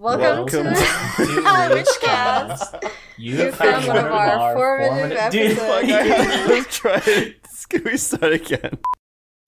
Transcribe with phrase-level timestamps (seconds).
[0.00, 0.22] Welcome,
[0.62, 1.42] Welcome to, to
[1.74, 2.90] Witchcast.
[3.16, 5.58] You, You found one of our formative Dude, episodes.
[5.58, 7.36] Fuck, I had to try it.
[7.68, 8.78] Can we start again?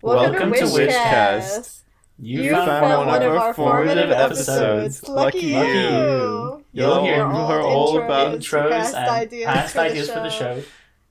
[0.02, 1.82] Welcome to Witchcast.
[2.18, 4.98] You, You found found one one of our formative episodes.
[4.98, 5.08] episodes.
[5.08, 5.78] Lucky Lucky you.
[5.78, 6.64] you.
[6.72, 10.12] You'll hear hear her all all about intros past and ideas, past for, ideas the
[10.14, 10.62] for the show.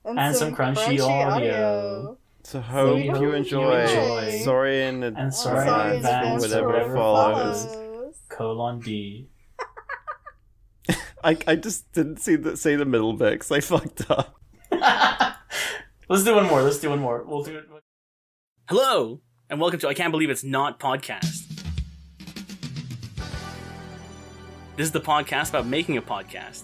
[0.03, 2.17] and, and some some crunchy audio.
[2.43, 3.81] So hope we you hope you enjoy.
[3.83, 4.39] enjoy.
[4.43, 7.65] Sorry in And advance sorry Sorry in in advance advance for whatever whatever follows.
[7.65, 7.85] follows.
[8.27, 9.28] Colon D.
[11.23, 14.39] I, I just didn't see the say the middle bit because I fucked up.
[16.09, 16.61] Let's do one more.
[16.61, 17.23] Let's do one more.
[17.23, 17.65] We'll do it.
[18.69, 19.19] Hello,
[19.49, 21.45] and welcome to I Can't Believe It's Not podcast.
[24.77, 26.63] This is the podcast about making a podcast.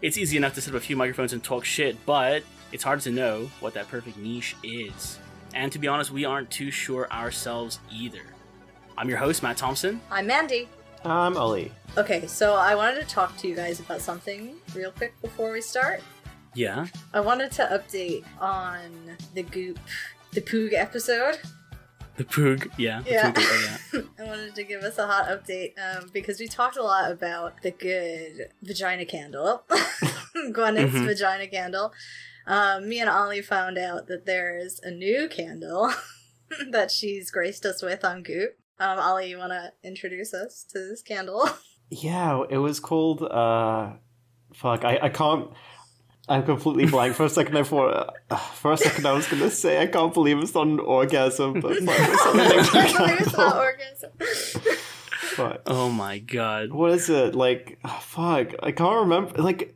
[0.00, 3.00] It's easy enough to set up a few microphones and talk shit, but it's hard
[3.00, 5.18] to know what that perfect niche is.
[5.54, 8.22] And to be honest, we aren't too sure ourselves either.
[8.96, 10.00] I'm your host, Matt Thompson.
[10.10, 10.68] I'm Mandy.
[11.04, 11.72] I'm Ollie.
[11.96, 15.60] Okay, so I wanted to talk to you guys about something real quick before we
[15.60, 16.00] start.
[16.54, 16.86] Yeah.
[17.12, 19.78] I wanted to update on the Goop,
[20.32, 21.38] the Poog episode.
[22.16, 22.70] The Poog.
[22.78, 23.02] Yeah.
[23.02, 23.32] The Yeah.
[23.32, 24.00] Poog, oh, yeah.
[24.24, 27.62] I wanted to give us a hot update um, because we talked a lot about
[27.62, 29.64] the good vagina candle,
[30.52, 31.06] Gwyneth's Mhm.
[31.06, 31.92] vagina candle.
[32.46, 35.92] Um, me and Ollie found out that there's a new candle
[36.70, 38.56] that she's graced us with on Goop.
[38.82, 41.48] Um, Ollie, you want to introduce us to this candle?
[41.94, 43.22] Yeah, it was called.
[43.22, 43.90] uh
[44.54, 45.50] Fuck, I, I can't.
[46.26, 47.14] I'm completely blank.
[47.14, 48.14] For a second, I thought.
[48.30, 51.60] Uh, for a second, I was gonna say I can't believe it's not an orgasm,
[51.60, 52.40] but fuck, it's not an
[52.74, 54.10] I think it's not orgasm.
[54.20, 54.62] orgasm.
[55.36, 56.72] But Oh my god.
[56.72, 57.78] what is it like?
[58.00, 59.42] fuck, I can't remember.
[59.42, 59.74] Like,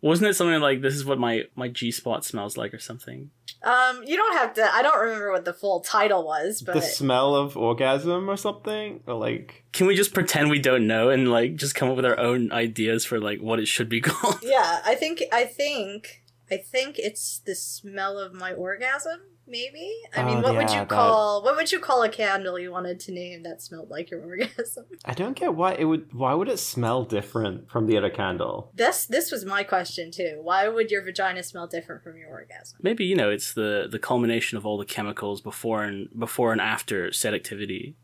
[0.00, 3.30] Wasn't it something like this is what my, my G spot smells like or something?
[3.62, 4.72] Um, you don't have to.
[4.72, 9.00] I don't remember what the full title was, but the smell of orgasm or something,
[9.06, 9.64] or like.
[9.72, 12.52] Can we just pretend we don't know and like just come up with our own
[12.52, 14.38] ideas for like what it should be called?
[14.42, 19.20] yeah, I think I think I think it's the smell of my orgasm.
[19.48, 19.92] Maybe.
[20.14, 22.58] I mean, Oh, what would yeah, you that- call what would you call a candle
[22.58, 24.84] you wanted to name that smelled like your orgasm?
[25.04, 26.12] I don't get why it would.
[26.12, 28.70] Why would it smell different from the other candle?
[28.74, 30.40] This this was my question too.
[30.42, 32.78] Why would your vagina smell different from your orgasm?
[32.82, 36.60] Maybe you know it's the the culmination of all the chemicals before and before and
[36.60, 37.96] after said activity.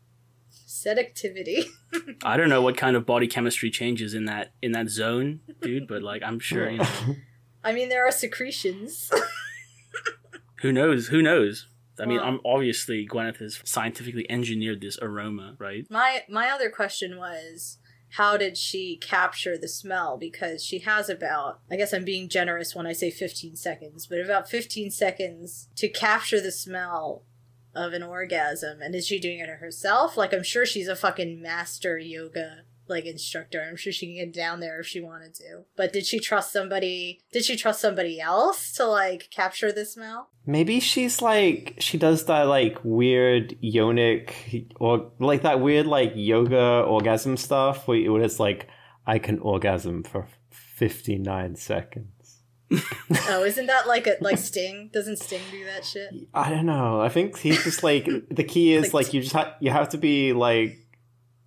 [0.49, 1.65] Said activity.
[2.23, 5.87] I don't know what kind of body chemistry changes in that in that zone, dude.
[5.87, 6.87] But like I'm sure you know,
[7.63, 9.11] I mean, there are secretions.
[10.65, 11.07] Who knows?
[11.09, 11.67] Who knows?
[11.99, 15.85] I mean, Well- I'm obviously Gwyneth has scientifically engineered this aroma, right?
[15.91, 17.77] My my other question was
[18.13, 22.73] how did she capture the smell because she has about I guess I'm being generous
[22.75, 27.23] when I say 15 seconds, but about 15 seconds to capture the smell
[27.75, 30.17] of an orgasm and is she doing it herself?
[30.17, 33.65] Like I'm sure she's a fucking master yoga like instructor.
[33.67, 35.63] I'm sure she can get down there if she wanted to.
[35.75, 40.29] But did she trust somebody did she trust somebody else to like capture the smell?
[40.45, 46.81] Maybe she's like she does that like weird yonic or like that weird like yoga
[46.87, 48.67] orgasm stuff where, it's like
[49.07, 52.09] I can orgasm for fifty nine seconds.
[53.29, 54.89] oh, isn't that like a like Sting?
[54.91, 56.09] Doesn't Sting do that shit?
[56.33, 56.99] I don't know.
[56.99, 59.89] I think he's just like the key is Like- like you just ha- you have
[59.89, 60.77] to be like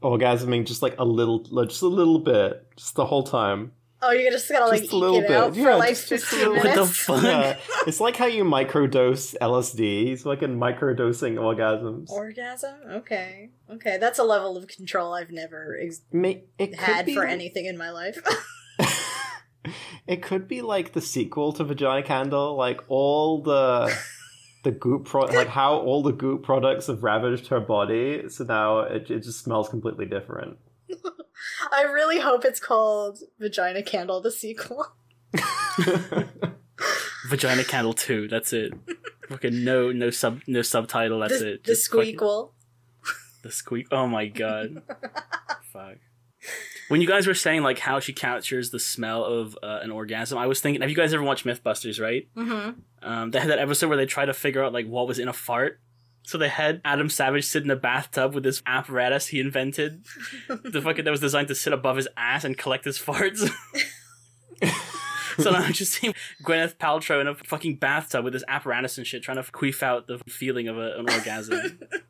[0.03, 3.73] orgasming just like a little like, just a little bit just the whole time.
[4.01, 5.63] Oh, you're just gonna like Just a little it out bit.
[5.65, 6.99] for Yeah, like just- just a 15 little- What the minutes.
[7.01, 7.23] fuck?
[7.25, 7.57] Yeah,
[7.89, 10.07] it's like how you microdose LSD.
[10.07, 12.09] He's fucking microdosing orgasms.
[12.11, 12.77] Orgasm?
[12.93, 13.51] Okay.
[13.69, 16.45] Okay, that's a level of control I've never ex- May-
[16.79, 18.21] had for anything in my life.
[20.07, 23.93] it could be like the sequel to Vagina Candle, like all the
[24.65, 28.81] the goop pro- like how all the goop products have ravaged her body, so now
[28.81, 30.59] it, it just smells completely different.
[31.73, 34.87] I really hope it's called Vagina Candle the sequel.
[37.29, 38.29] Vagina Candle Two.
[38.29, 38.73] That's it.
[39.29, 41.21] Fucking no no sub no subtitle.
[41.21, 41.65] That's the it.
[41.65, 42.17] the Just fucking-
[43.43, 43.87] The squeak.
[43.93, 44.83] Oh my god.
[45.73, 45.97] Fuck.
[46.89, 50.39] When you guys were saying like how she captures the smell of uh, an orgasm,
[50.39, 50.81] I was thinking.
[50.81, 52.01] Have you guys ever watched MythBusters?
[52.01, 52.29] Right.
[52.37, 52.81] Mm-hmm.
[53.09, 55.29] Um, they had that episode where they try to figure out like what was in
[55.29, 55.81] a fart.
[56.23, 60.05] So they had Adam Savage sit in a bathtub with this apparatus he invented.
[60.49, 63.49] the fucking that was designed to sit above his ass and collect his farts.
[65.39, 66.15] so now I'm just seeing
[66.45, 70.07] Gwyneth Paltrow in a fucking bathtub with this apparatus and shit, trying to queef out
[70.07, 71.81] the feeling of a, an orgasm.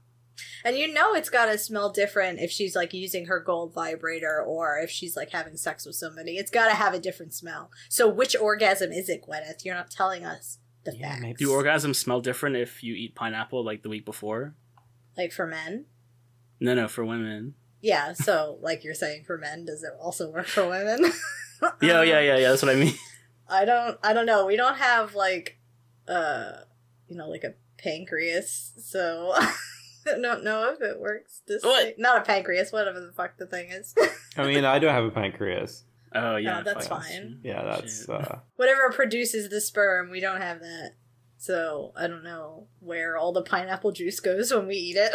[0.65, 4.79] And you know it's gotta smell different if she's like using her gold vibrator or
[4.79, 6.37] if she's like having sex with somebody.
[6.37, 7.71] It's gotta have a different smell.
[7.89, 9.65] So which orgasm is it, Gwyneth?
[9.65, 11.23] You're not telling us the Yeah, facts.
[11.23, 14.55] maybe- Do orgasms smell different if you eat pineapple like the week before?
[15.17, 15.87] Like for men?
[16.61, 17.55] No, no, for women.
[17.81, 21.13] Yeah, so like you're saying for men, does it also work for women?
[21.83, 22.51] Yeah, yeah, yeah, yeah.
[22.51, 22.95] That's what I mean.
[23.49, 24.47] I don't I don't know.
[24.47, 25.59] We don't have like
[26.07, 26.53] uh
[27.09, 29.35] you know, like a pancreas, so
[30.17, 31.85] I don't know if it works this What?
[31.85, 31.95] way.
[31.99, 33.95] Not a pancreas, whatever the fuck the thing is.
[34.37, 35.85] I mean, I don't have a pancreas.
[36.15, 37.03] Oh yeah, that's fuck.
[37.05, 37.41] fine.
[37.43, 40.93] Yeah, that's uh, Whatever produces the sperm, we don't have that.
[41.37, 45.13] So I don't know where all the pineapple juice goes when we eat it.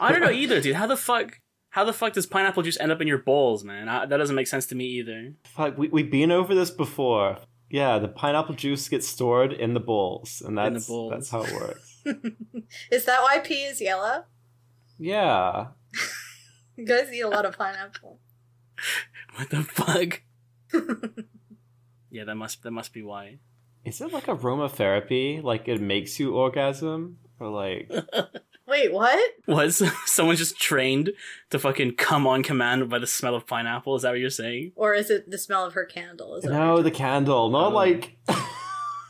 [0.00, 0.76] I don't know either, dude.
[0.76, 1.38] How the fuck?
[1.70, 3.88] How the fuck does pineapple juice end up in your bowls, man?
[3.88, 5.32] I, that doesn't make sense to me either.
[5.44, 5.78] fuck.
[5.78, 7.38] We we've been over this before.
[7.70, 11.12] Yeah, the pineapple juice gets stored in the bowls, and In the that's bowls.
[11.12, 11.89] that's how it works.
[12.90, 14.24] is that why pea is yellow?
[14.98, 15.68] yeah,
[16.76, 18.18] You guys eat a lot of pineapple.
[19.36, 20.22] What the fuck?
[22.10, 23.38] yeah, that must that must be why.
[23.84, 25.42] is it like aromatherapy?
[25.42, 27.90] Like it makes you orgasm, or like
[28.66, 29.18] Wait, what?
[29.46, 31.10] Was someone just trained
[31.50, 33.96] to fucking come on command by the smell of pineapple?
[33.96, 34.72] Is that what you're saying?
[34.76, 36.36] Or is it the smell of her candle?
[36.36, 37.74] Is no, the candle, not Oh.
[37.74, 38.16] like.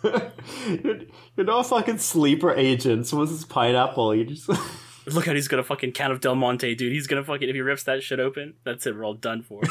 [0.02, 1.00] You're,
[1.36, 3.06] you're not a fucking sleeper agent.
[3.06, 4.14] So what's this pineapple?
[4.14, 4.48] You just
[5.06, 6.92] Look how he's gonna fucking can of Del Monte, dude.
[6.92, 8.94] He's gonna fucking if he rips that shit open, that's it.
[8.94, 9.62] We're all done for.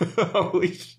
[0.32, 0.74] holy.
[0.74, 0.96] sh-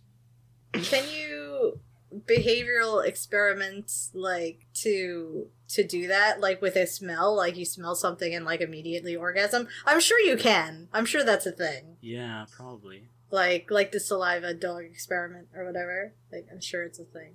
[0.74, 1.80] Can you
[2.28, 8.34] behavioral experiments like to to do that like with a smell like you smell something
[8.34, 13.10] and like immediately orgasm i'm sure you can i'm sure that's a thing yeah, probably.
[13.30, 17.34] like like the saliva dog experiment or whatever like i'm sure it's a thing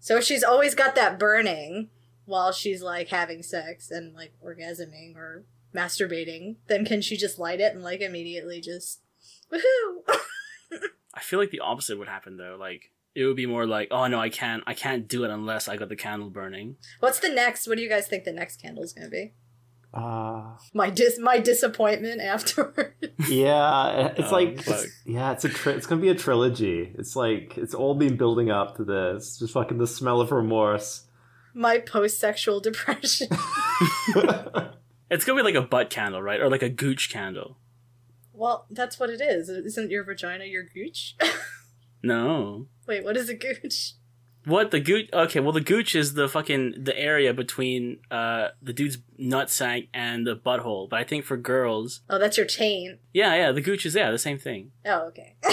[0.00, 1.88] so she's always got that burning
[2.24, 7.60] while she's like having sex and like orgasming or masturbating then can she just light
[7.60, 9.00] it and like immediately just
[9.52, 10.16] woohoo
[11.14, 12.56] I feel like the opposite would happen though.
[12.58, 15.66] Like it would be more like, oh no, I can't, I can't do it unless
[15.66, 16.76] I got the candle burning.
[17.00, 19.32] what's the next what do you guys think the next candle is gonna be
[19.94, 22.94] Uh, my dis my disappointment afterwards.
[23.28, 26.92] yeah, it's Oh, like it's, yeah, it's a tri- it's gonna be a trilogy.
[26.98, 29.38] It's like it's all been building up to this.
[29.38, 31.04] Just fucking the smell of remorse.
[31.54, 33.28] my post sexual depression.
[35.10, 36.38] It's gonna be like a butt candle, right?
[36.38, 37.56] Or like a gooch candle.
[38.34, 39.48] well, that's what it is.
[39.48, 41.16] Isn't your vagina your gooch?
[42.02, 42.66] No.
[42.86, 43.94] Wait, what is a gooch?
[44.44, 45.08] What the gooch?
[45.12, 50.26] Okay, well the gooch is the fucking the area between uh the dude's nutsack and
[50.26, 50.88] the butthole.
[50.88, 52.98] But I think for girls, Oh, that's your taint.
[53.12, 54.70] yeah, yeah, the gooch is yeah the same thing.
[54.86, 55.36] Oh, okay.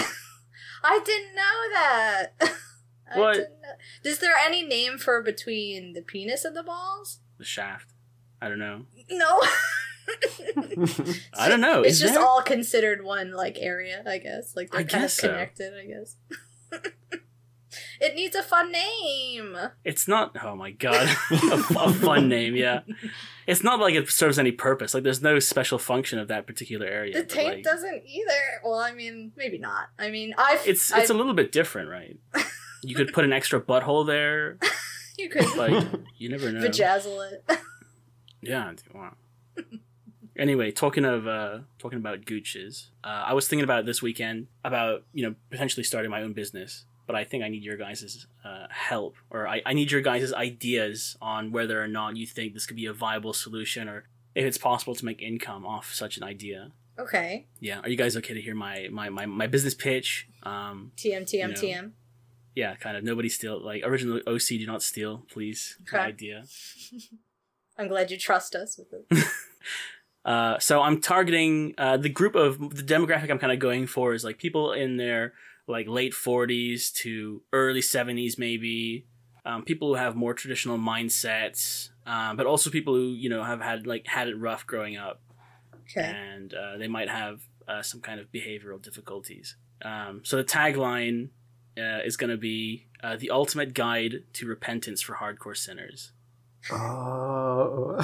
[0.83, 2.27] I didn't know that.
[3.15, 3.33] I What?
[3.33, 3.69] Didn't know.
[4.11, 7.19] Is there any name for between the penis and the balls?
[7.37, 7.91] The shaft.
[8.41, 8.85] I don't know.
[9.09, 9.41] No.
[11.33, 11.81] I don't know.
[11.81, 12.23] It's Is just there?
[12.23, 14.55] all considered one like area, I guess.
[14.55, 15.27] Like they're I kind guess of so.
[15.29, 16.15] connected, I guess.
[17.99, 19.57] It needs a fun name.
[19.83, 20.35] It's not.
[20.43, 22.55] Oh my god, a, a fun name.
[22.55, 22.81] Yeah,
[23.47, 24.93] it's not like it serves any purpose.
[24.93, 27.13] Like there's no special function of that particular area.
[27.13, 28.31] The taint like, doesn't either.
[28.63, 29.87] Well, I mean, maybe not.
[29.99, 32.17] I mean, I've It's it's I've, a little bit different, right?
[32.83, 34.59] You could put an extra butthole there.
[35.17, 35.87] you could Like
[36.17, 36.59] you never know.
[36.59, 37.59] vajazzle it.
[38.43, 38.73] Yeah.
[38.93, 39.15] Wow.
[40.37, 45.03] anyway, talking of uh, talking about gooches, uh, I was thinking about this weekend about
[45.13, 48.67] you know potentially starting my own business, but I think I need your guys' uh,
[48.69, 52.65] help, or I, I need your guys' ideas on whether or not you think this
[52.65, 56.23] could be a viable solution, or if it's possible to make income off such an
[56.23, 56.71] idea.
[56.99, 57.47] okay.
[57.59, 60.27] Yeah, are you guys okay to hear my my my, my business pitch?
[60.43, 61.53] Um, TM TM You know.
[61.53, 61.91] TM.
[62.55, 64.47] yeah, kind of nobody steal like original OC.
[64.47, 65.77] Do not steal, please.
[65.83, 65.97] Okay.
[65.97, 66.43] idea.
[67.77, 69.25] I'm glad you trust us with it.
[70.23, 74.11] Uh, so I'm targeting uh, the group of the demographic I'm kind of going for
[74.15, 75.33] is like people in their
[75.67, 79.05] like late 40s to early 70s maybe,
[79.45, 83.61] um, people who have more traditional mindsets, um, but also people who you know have
[83.61, 85.21] had like had it rough growing up
[85.89, 86.01] Okay.
[86.03, 89.55] and uh, they might have uh, some kind of behavioral difficulties.
[89.83, 91.29] Um, so the tagline
[91.77, 96.11] uh, is going to be uh, the ultimate guide to repentance for hardcore sinners.
[96.71, 97.97] oh,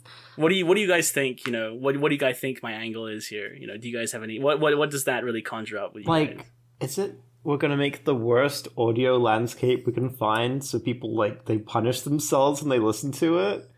[0.36, 1.46] What do you What do you guys think?
[1.46, 3.54] You know, what What do you guys think my angle is here?
[3.54, 4.38] You know, do you guys have any?
[4.38, 6.10] What What What does that really conjure up with you?
[6.10, 6.46] like, guys?
[6.80, 7.20] Is it?
[7.44, 12.00] We're gonna make the worst audio landscape we can find, so people like they punish
[12.00, 13.70] themselves when they listen to it.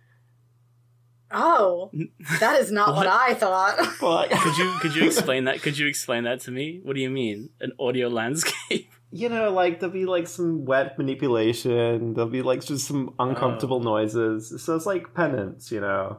[1.30, 1.90] Oh,
[2.40, 3.06] that is not what, What?
[3.06, 3.78] I thought.
[4.00, 5.60] But Could you Could you explain that?
[5.60, 6.80] Could you explain that to me?
[6.82, 8.90] What do you mean an audio landscape?
[9.10, 12.14] you know, like there'll be like some wet manipulation.
[12.14, 13.82] There'll be like just some uncomfortable oh.
[13.82, 14.62] noises.
[14.64, 16.18] So it's like penance, you know.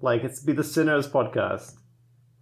[0.00, 1.74] Like it's be the sinners podcast.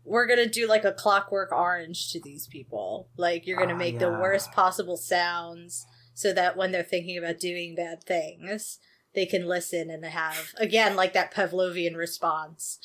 [0.05, 3.09] We're gonna do like a clockwork orange to these people.
[3.17, 7.41] Like you're gonna Ah, make the worst possible sounds so that when they're thinking about
[7.41, 8.79] doing bad things,
[9.15, 12.79] they can listen and have again like that Pavlovian response.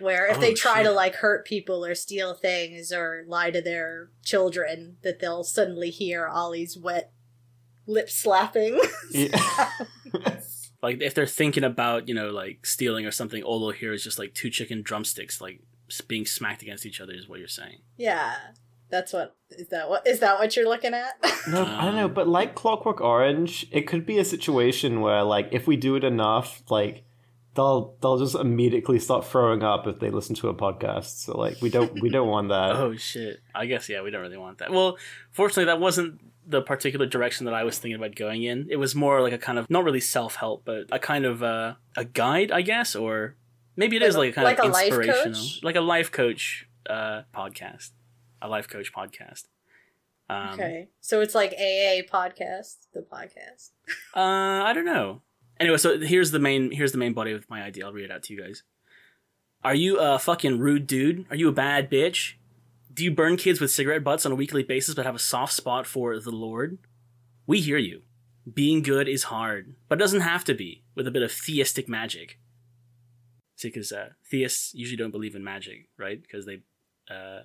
[0.00, 3.60] where if Oh, they try to like hurt people or steal things or lie to
[3.62, 7.12] their children, that they'll suddenly hear Ollie's wet
[7.86, 8.80] lip slapping.
[9.10, 9.70] Yeah.
[10.82, 14.02] Like if they're thinking about you know like stealing or something, all they'll hear is
[14.02, 17.12] just like two chicken drumsticks like s- being smacked against each other.
[17.12, 17.78] Is what you're saying?
[17.96, 18.34] yeah,
[18.88, 21.14] that's what is that what is that what you're looking at?
[21.48, 25.24] No, I don't know, Um, but like Clockwork Orange, it could be a situation where,
[25.24, 27.02] like, if we do it enough, like,
[27.56, 31.24] they'll they'll just immediately start throwing up if they listen to a podcast.
[31.24, 32.70] So, like, we don't we don't want that.
[32.76, 33.40] oh shit!
[33.54, 34.70] I guess yeah, we don't really want that.
[34.70, 34.98] Well,
[35.32, 38.68] fortunately, that wasn't the particular direction that I was thinking about going in.
[38.70, 41.42] It was more like a kind of not really self help, but a kind of
[41.42, 43.34] uh, a guide, I guess, or
[43.76, 46.68] maybe it is Like like a- kind like of a inspirational, like a life coach
[46.88, 47.90] uh, podcast,
[48.40, 49.44] a life coach podcast.
[50.30, 53.70] Um, okay, so it's like AA podcast, the podcast.
[54.16, 55.22] Uh, I don't know.
[55.60, 57.86] Anyway, so here's the main here's the main body of my idea.
[57.86, 58.62] I'll read it out to you guys.
[59.64, 61.26] Are you a fucking rude dude?
[61.30, 62.34] Are you a bad bitch?
[62.92, 65.52] Do you burn kids with cigarette butts on a weekly basis but have a soft
[65.52, 66.78] spot for the Lord?
[67.46, 68.02] We hear you.
[68.52, 71.88] Being good is hard, but it doesn't have to be with a bit of theistic
[71.88, 72.38] magic.
[73.62, 76.20] See, because uh, theists usually don't believe in magic, right?
[76.20, 76.62] Because they.
[77.08, 77.42] Uh,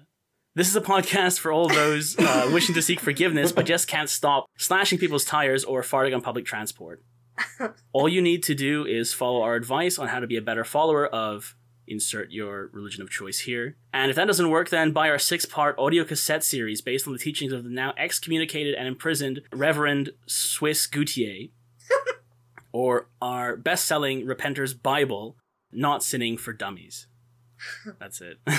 [0.56, 4.10] this is a podcast for all those uh, wishing to seek forgiveness but just can't
[4.10, 7.04] stop slashing people's tires or farting on public transport.
[7.94, 10.64] all you need to do is follow our advice on how to be a better
[10.64, 11.56] follower of
[11.88, 13.78] insert your religion of choice here.
[13.94, 17.14] And if that doesn't work, then buy our six part audio cassette series based on
[17.14, 21.52] the teachings of the now excommunicated and imprisoned Reverend Swiss Goutier,
[22.72, 25.38] or our best selling Repenter's Bible,
[25.72, 27.08] Not Sinning for Dummies.
[28.00, 28.40] That's it.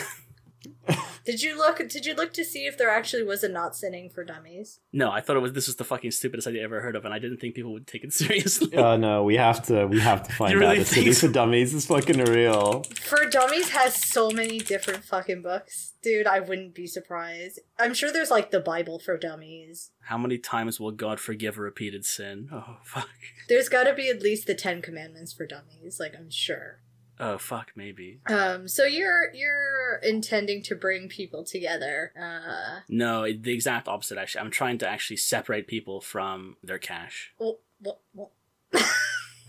[1.24, 1.76] Did you look?
[1.88, 4.80] Did you look to see if there actually was a not sinning for dummies?
[4.92, 7.04] no, I thought it was this was the fucking stupidest idea I ever heard of,
[7.04, 8.74] and I didn't think people would take it seriously.
[8.74, 10.78] Oh no, we have to we have to find really out.
[10.78, 11.26] The think City so?
[11.26, 12.82] for Dummies is fucking real.
[13.02, 15.94] For Dummies has so many different fucking books.
[16.02, 17.60] Dude, I wouldn't be surprised.
[17.78, 19.90] I'm sure there's like the Bible for Dummies.
[20.04, 22.48] How many times will God forgive a repeated sin?
[22.52, 23.08] Oh fuck.
[23.48, 26.80] There's got to be at least the 10 commandments for Dummies, like I'm sure.
[27.20, 28.20] Oh fuck, maybe.
[28.26, 32.12] Um so you're you're intending to bring people together.
[32.20, 34.18] Uh No, the exact opposite.
[34.18, 37.32] Actually, I'm trying to actually separate people from their cash.
[37.38, 38.30] well, well, well.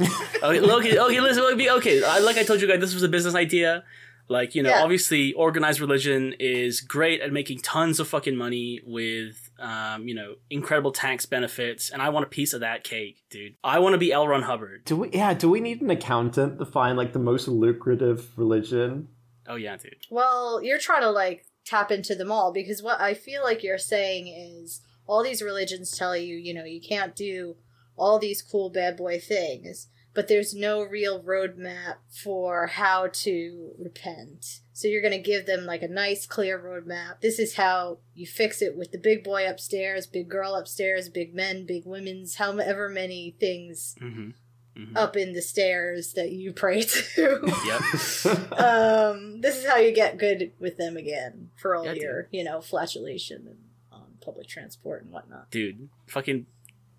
[0.02, 1.20] Okay, okay, okay.
[1.20, 2.02] Listen, okay, okay.
[2.22, 3.84] Like I told you guys, this was a business idea.
[4.30, 4.84] Like you know, Yeah.
[4.84, 10.36] obviously, organized religion is great at making tons of fucking money with, um, you know,
[10.50, 13.56] incredible tax benefits, and I want a piece of that cake, dude.
[13.63, 14.28] I want to be L.
[14.28, 14.86] Ron Hubbard.
[14.86, 15.10] Do we?
[15.12, 15.34] Yeah.
[15.34, 19.10] Do we need an accountant to find like the most lucrative religion?
[19.48, 19.96] Oh yeah, dude.
[20.10, 23.78] Well, you're trying to like tap into them all because what I feel like you're
[23.78, 27.56] saying is all these religions tell you, you know, you can't do
[27.98, 34.62] all these cool bad boy things, but there's no real roadmap for how to repent.
[34.74, 37.22] So you're going to give them like a nice clear roadmap.
[37.22, 41.36] This is how you fix it with the big boy upstairs, big girl upstairs, big
[41.36, 44.30] men, big women's, however many things Mm-hmm.
[44.30, 44.36] hmm
[44.96, 47.39] up in the stairs that you pray to.
[47.66, 48.51] Yep.
[48.60, 52.46] um, this is how you get good with them again for all Yeah, your, you
[52.46, 53.58] know, flatulation and
[53.92, 55.51] on public transport and whatnot.
[55.51, 55.89] dude.
[56.08, 56.46] Fucking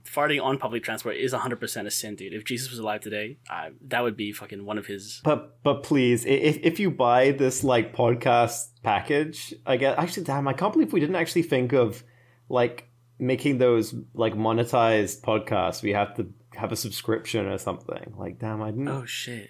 [0.05, 2.33] farting on public transport is 100% a sin, dude.
[2.33, 5.21] If Jesus was alive today, uh, that would be fucking one of his.
[5.25, 10.49] But but please, if if you buy this like podcast package, I get actually damn,
[10.49, 12.03] I can't believe we didn't actually think of
[12.49, 12.89] like
[13.19, 15.83] making those like monetized podcasts.
[15.83, 18.15] We have to have a subscription or something.
[18.17, 18.89] Like damn, I didn't.
[18.89, 19.49] Oh shit.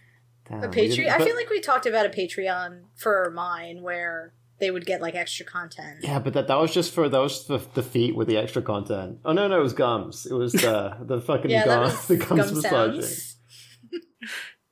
[0.49, 0.97] damn, A Patreon.
[0.97, 5.01] didn't- I feel like we talked about a Patreon for mine where they would get
[5.01, 5.99] like extra content.
[6.03, 8.63] Yeah, but that that was just for those was the the feet with the extra
[8.63, 9.19] content.
[9.25, 10.27] Oh no, no, it was gums.
[10.27, 13.03] It was the the fucking Yeah, that gum, was the gums gum massaging.
[13.03, 13.37] sounds.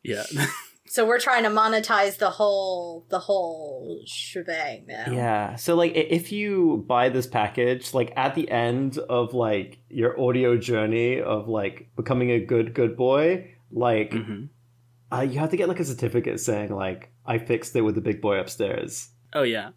[0.03, 0.25] Yeah.
[0.91, 5.13] So we're trying to monetize the whole the whole shebang now.
[5.13, 5.57] Yeah.
[5.57, 10.57] So like if you buy this package, like at the end of like your audio
[10.57, 14.45] journey of like becoming a good good boy, like hmm
[15.13, 18.01] uh, you have to get like a certificate saying like I fixed it with the
[18.01, 19.11] big boy upstairs.
[19.35, 19.73] Oh yeah.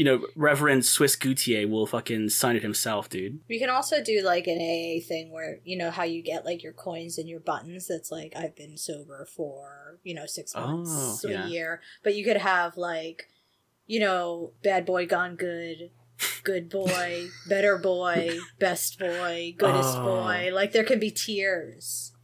[0.00, 3.40] You know, Reverend Swiss Goutier will fucking sign it himself, dude.
[3.50, 6.62] We can also do like an AA thing where you know how you get like
[6.62, 7.86] your coins and your buttons.
[7.86, 11.44] That's like I've been sober for you know six oh, months, Oh, yeah.
[11.44, 11.82] a year.
[12.02, 13.28] But you could have like,
[13.86, 15.90] you know, bad boy gone good,
[16.44, 20.04] good boy, better boy, best boy, goodest Oh.
[20.22, 20.48] boy.
[20.50, 22.14] Like there can be tiers.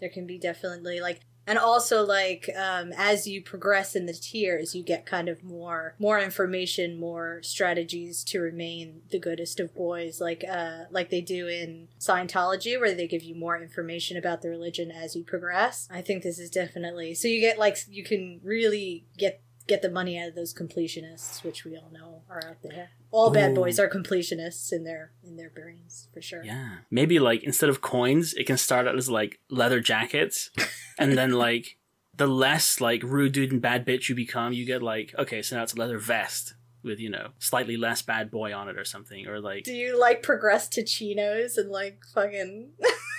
[0.00, 4.74] There can be definitely like and also like um, as you progress in the tiers
[4.74, 10.20] you get kind of more more information more strategies to remain the goodest of boys.
[10.20, 14.48] Like uh like they do in scientology where they give you more information about the
[14.48, 15.88] religion as you progress.
[15.90, 19.90] I think this is definitely so you get like you can really get get the
[19.90, 22.90] money out of those completionists, which we all know are out there.
[23.12, 26.44] All bad boys are completionists in their in their brains for sure.
[26.44, 26.78] Yeah.
[26.90, 30.50] Maybe like instead of coins, it can start out as like leather jackets,
[30.98, 31.78] and then like
[32.16, 35.56] the less like rude dude and bad bitch you become, you get like okay, so
[35.56, 38.84] now it's a leather vest with you know slightly less bad boy on it or
[38.84, 42.72] something, or like Do you like progress to chinos and like fucking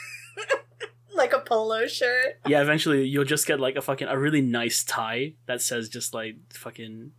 [1.16, 2.40] like a polo shirt?
[2.48, 6.14] yeah, eventually you'll just get like a fucking a really nice tie that says just
[6.14, 7.12] like fucking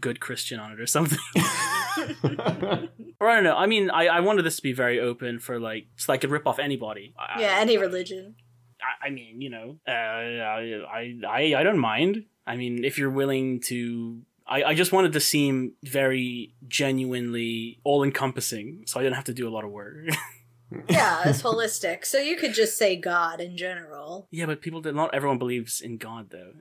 [0.00, 1.18] good Christian on it or something.
[3.20, 3.56] or I don't know.
[3.56, 6.30] I mean, I, I wanted this to be very open for like so I could
[6.30, 7.14] rip off anybody.
[7.18, 8.36] I- Yeah, any religion.
[8.82, 12.24] I, I mean, you know, uh, I, I I don't mind.
[12.46, 14.22] I mean, if you're willing to.
[14.46, 19.34] I, I just wanted to seem very genuinely all encompassing, so I didn't have to
[19.34, 19.94] do a lot of work.
[20.88, 22.04] Yeah, it's holistic.
[22.04, 24.28] So you could just say God in general.
[24.30, 26.52] yeah, but people, do- not everyone believes in God, though.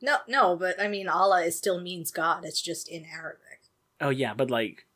[0.00, 2.44] No, no, but I mean, Allah is still means God.
[2.44, 3.60] It's just in Arabic.
[4.00, 4.86] Oh yeah, but like,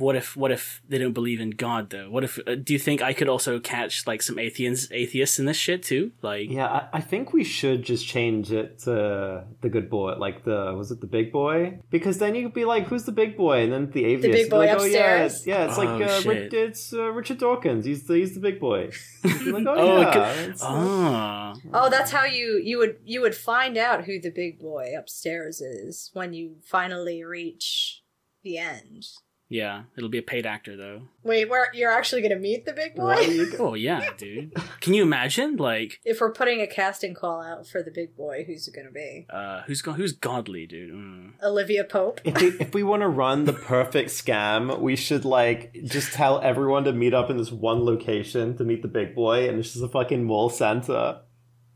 [0.00, 2.10] what if what if they don't believe in God though?
[2.10, 5.44] What if uh, do you think I could also catch like some atheists atheists in
[5.46, 6.12] this shit too?
[6.22, 10.44] Like, Yeah, I, I think we should just change it to the good boy, like
[10.44, 11.78] the was it the big boy?
[11.90, 14.32] Because then you could be like, "Who's the big boy?" And then the atheist, the
[14.32, 15.34] big boy like, oh, yeah, upstairs?
[15.36, 16.54] it's, yeah, it's Oh, like uh, Ri- shit.
[16.54, 17.84] it's uh, Richard Dawkins.
[17.84, 18.90] He's the he's the big boy.
[19.24, 23.34] Like, oh, Oh, yeah, could- it's, ah, Oh, that's how you you would you would
[23.34, 28.02] find out who the big boy upstairs is when you finally reach
[28.42, 29.04] the end.
[29.52, 31.02] Yeah, it'll be a paid actor though.
[31.24, 33.18] Wait, where you're actually gonna meet the big boy?
[33.18, 34.52] you Oh yeah, dude.
[34.80, 38.44] Can you imagine like If we're putting a casting call out for the big boy,
[38.46, 39.26] who's it gonna be?
[39.28, 40.94] uh who's go- who's godly, dude?
[40.94, 41.32] Mm.
[41.42, 42.20] Olivia Pope.
[42.24, 46.40] If we, if we want to run the perfect scam, we should like just tell
[46.40, 49.72] everyone to meet up in this one location to meet the big boy, and it's
[49.72, 51.22] just a fucking mall center.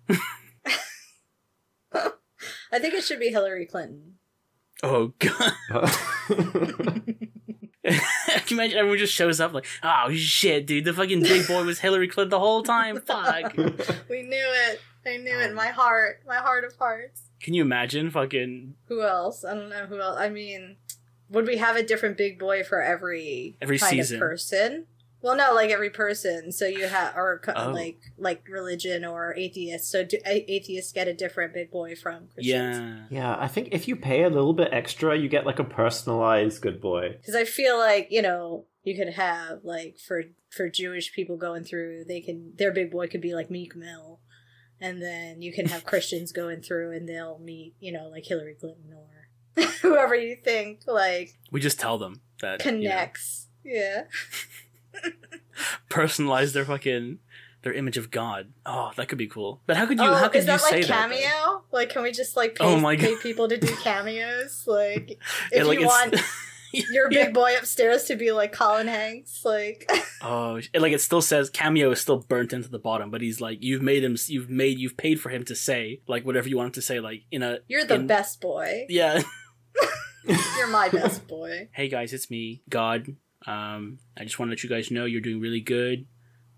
[1.93, 4.15] I think it should be Hillary Clinton.
[4.83, 5.91] Oh god.
[6.29, 7.93] Can
[8.49, 11.79] you imagine everyone just shows up like, oh shit, dude, the fucking big boy was
[11.81, 13.01] Hillary Clinton the whole time.
[13.07, 13.55] Fuck.
[14.09, 14.81] We knew it.
[15.07, 15.51] I knew it.
[15.51, 16.21] Um, My heart.
[16.27, 17.23] My heart of hearts.
[17.41, 19.45] Can you imagine fucking Who else?
[19.45, 20.17] I don't know who else.
[20.19, 20.77] I mean,
[21.29, 24.17] would we have a different big boy for every Every kind season.
[24.17, 24.87] of person?
[25.25, 26.53] Well, no, like every person.
[26.53, 27.71] So you have, or Oh.
[27.71, 29.91] like like religion or atheists.
[29.91, 33.07] So do atheists get a different big boy from Christians?
[33.11, 33.33] yeah.
[33.33, 36.61] yeah, I think if you pay a little bit extra, you get like a personalized
[36.61, 37.17] good boy.
[37.19, 41.65] Because I feel like you know you could have like for for Jewish people going
[41.65, 44.21] through, they can their big boy could be like Meek Mill,
[44.79, 48.57] and then you can have Christians going through and they'll meet you know like Hillary
[48.61, 53.49] Clinton or whoever you think like We just tell them that you know, connects.
[53.65, 54.03] Yeah.
[55.91, 57.19] personalize their fucking
[57.63, 58.53] their image of God.
[58.67, 59.63] Oh, that could be cool.
[59.67, 61.11] But how could you oh, how could is you that say like that?
[61.11, 61.63] cameo?
[61.73, 63.23] like, can we just like oh pay, Oh my pay God.
[63.23, 64.65] people to do cameos?
[64.67, 65.19] Like, if
[65.53, 66.17] Yeah, like you want
[66.73, 67.27] your Yeah.
[67.27, 69.89] big boy upstairs to be like Colin Hanks, like,
[70.23, 73.41] Oh, sh- like it still says cameo is still burnt into the bottom, but he's
[73.41, 76.57] like you've made him, you've made, you've paid for him to say like whatever you
[76.59, 78.87] want him to say, like in a you're the in- best boy.
[78.89, 79.23] Yeah.
[80.57, 81.69] You're my best boy.
[81.73, 83.15] hey guys, it's me, God.
[83.47, 86.07] Um, I just want to let you guys know you're doing really good.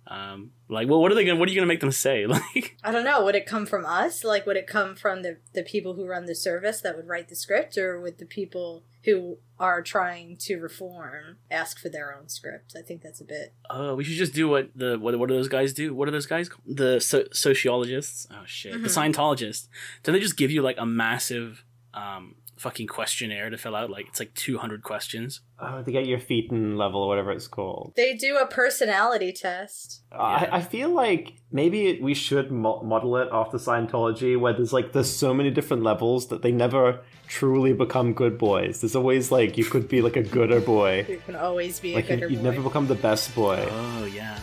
[0.09, 1.37] Um, like, well, what are they gonna?
[1.41, 2.27] What are you gonna make them say?
[2.29, 3.25] Like, I don't know.
[3.25, 4.23] Would it come from us?
[4.23, 7.29] Like, would it come from the the people who run the service that would write
[7.29, 12.29] the script, or would the people who are trying to reform ask for their own
[12.29, 12.75] script?
[12.79, 13.53] I think that's a bit.
[13.69, 15.93] oh, we should just do what the what, what do those guys do?
[15.93, 16.49] What are those guys?
[16.49, 16.63] called?
[16.77, 18.29] The so- sociologists?
[18.31, 19.13] Oh shit, the Mhm.
[19.13, 19.67] Scientologists.
[20.05, 23.91] Don't they just give you like a massive um fucking questionnaire to fill out?
[23.91, 25.41] Like it's like two hundred questions.
[25.59, 27.93] Oh, to get your feet in level or whatever it's called.
[27.97, 30.03] They do a personality test.
[30.13, 34.53] Uh, I, I feel like maybe it, we should mo- model it after Scientology, where
[34.53, 38.81] there's like there's so many different levels that they never truly become good boys.
[38.81, 42.09] There's always like you could be like a gooder boy, You can always be like
[42.09, 42.51] you, gooder you'd boy.
[42.51, 43.67] never become the best boy.
[43.71, 44.39] Oh yeah.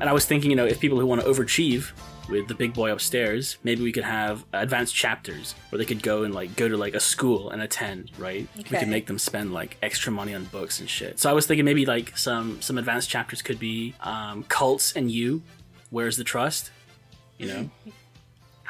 [0.00, 1.92] And I was thinking, you know, if people who want to overachieve
[2.28, 6.22] with the big boy upstairs, maybe we could have advanced chapters where they could go
[6.22, 8.48] and like go to like a school and attend, right?
[8.56, 11.18] We could make them spend like extra money on books and shit.
[11.18, 15.10] So I was thinking maybe like some some advanced chapters could be um, cults and
[15.10, 15.42] you.
[15.90, 16.70] Where's the trust?
[17.36, 17.70] You know,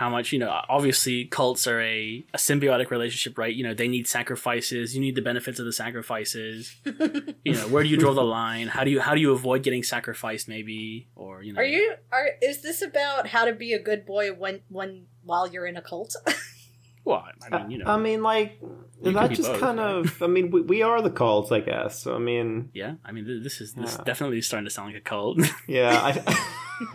[0.00, 3.86] how much you know obviously cults are a, a symbiotic relationship right you know they
[3.86, 6.74] need sacrifices you need the benefits of the sacrifices
[7.44, 9.62] you know where do you draw the line how do you how do you avoid
[9.62, 13.74] getting sacrificed maybe or you know Are you are is this about how to be
[13.74, 16.16] a good boy when when while you're in a cult?
[17.02, 18.60] Well, I mean, you know, I mean, like
[19.02, 19.96] that just both, kind right?
[20.04, 20.22] of.
[20.22, 22.02] I mean, we, we are the cult, I guess.
[22.02, 22.92] So I mean, yeah.
[23.06, 24.04] I mean, this is this is Yeah.
[24.04, 25.38] definitely starting to sound like a cult.
[25.66, 25.98] yeah.
[26.08, 26.12] I,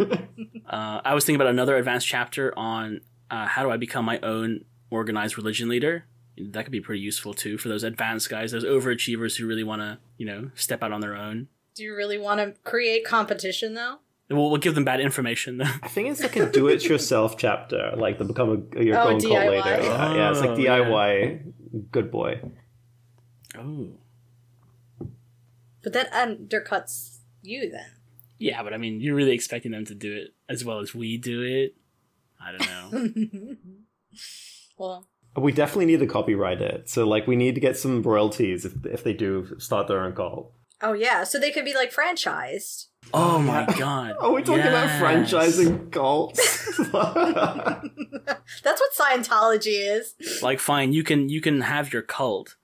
[0.69, 4.19] uh, I was thinking about another advanced chapter on uh, how do I become my
[4.19, 6.05] own organized religion leader.
[6.37, 9.81] That could be pretty useful too for those advanced guys, those overachievers who really want
[9.81, 11.47] to, you know, step out on their own.
[11.75, 13.97] Do you really want to create competition though?
[14.29, 15.65] We'll, we'll give them bad information though.
[15.83, 19.33] I think it's like a do-it-yourself chapter, like to become a your Oh, own cult
[19.33, 19.49] DIY.
[19.49, 19.83] leader.
[19.83, 20.79] Yeah, yeah, it's like Oh, yeah.
[20.79, 21.53] DIY.
[21.91, 22.41] Good boy.
[23.57, 23.89] oh,
[25.83, 27.91] But that undercuts you then.
[28.37, 31.17] Yeah, but I mean, you're really expecting them to do it as well as we
[31.17, 31.75] do it.
[32.39, 33.55] I don't know.
[34.77, 36.89] well, We definitely need to copyright it.
[36.89, 40.13] So like, we need to get some royalties if if they do start their own
[40.13, 40.51] cult.
[40.81, 42.87] oh yeah, so they could be like franchised.
[43.13, 44.15] oh my god!
[44.19, 44.69] Are we talking Yes.
[44.69, 46.67] about franchising cults?
[48.63, 50.15] That's what Scientology is.
[50.41, 52.55] Like, fine, you can you can have your cult,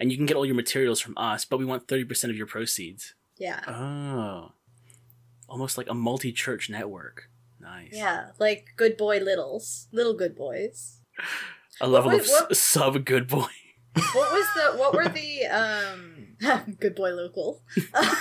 [0.00, 2.36] and you can get all your materials from us, but we want thirty percent of
[2.36, 3.14] your proceeds.
[3.38, 3.60] Yeah.
[3.68, 4.52] Oh,
[5.52, 7.28] almost like a multi-church network.
[7.60, 7.90] Nice.
[7.92, 11.00] Yeah, like good boy littles, little good boys.
[11.80, 13.46] A level What of what- sub good boy.
[14.14, 16.28] What was the what were the um
[16.80, 17.62] good boy local?
[18.00, 18.16] what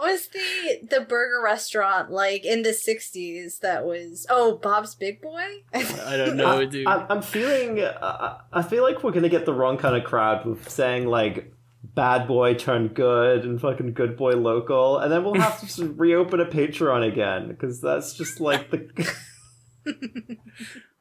[0.00, 5.62] was the the burger restaurant like in the 60s that was oh, Bob's Big Boy?
[5.72, 6.86] I don't know, dude.
[6.88, 7.80] I, I'm feeling.
[7.80, 11.52] Uh, I feel like we're gonna get the wrong kind of crowd with saying like
[11.94, 16.40] bad boy turned good and fucking good boy local, and then we'll have to reopen
[16.40, 19.16] a Patreon again because that's just like the.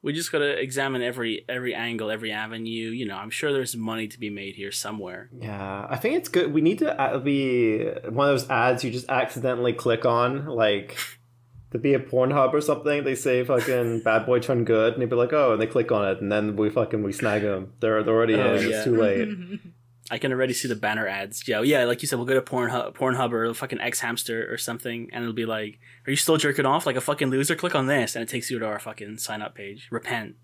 [0.01, 2.89] we just gotta examine every every angle, every avenue.
[2.89, 5.29] You know, I'm sure there's money to be made here somewhere.
[5.37, 6.53] Yeah, I think it's good.
[6.53, 10.97] We need to be one of those ads you just accidentally click on, like
[11.71, 13.03] to be a Pornhub or something.
[13.03, 15.91] They say fucking bad boy turned good, and they'd be like, oh, and they click
[15.91, 17.73] on it, and then we fucking we snag them.
[17.79, 18.69] They're they're already Oh, in.
[18.69, 18.75] yeah.
[18.75, 19.27] It's too late.
[20.11, 21.47] I can already see the banner ads.
[21.47, 24.57] Yeah, yeah, like you said, we'll go to Pornhub, Pornhub or fucking X Hamster or
[24.57, 27.55] something, and it'll be like, "Are you still jerking off like a fucking loser?
[27.55, 29.87] Click on this," and it takes you to our fucking sign up page.
[29.91, 30.35] Repent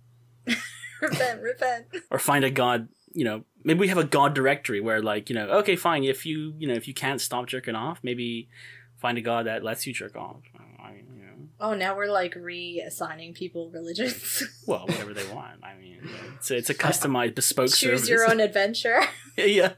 [1.01, 1.85] repent, repent.
[2.11, 2.89] or find a god.
[3.13, 6.03] You know, maybe we have a god directory where, like, you know, okay, fine.
[6.03, 8.49] If you, you know, if you can't stop jerking off, maybe
[8.97, 10.41] find a god that lets you jerk off.
[10.83, 14.43] I mean, you know, Oh, now we're like reassigning people religions.
[14.67, 15.63] well, whatever they want.
[15.63, 15.99] I mean,
[16.35, 18.09] it's a, it's a customized, bespoke Choose service.
[18.09, 19.01] your own adventure.
[19.37, 19.73] yeah.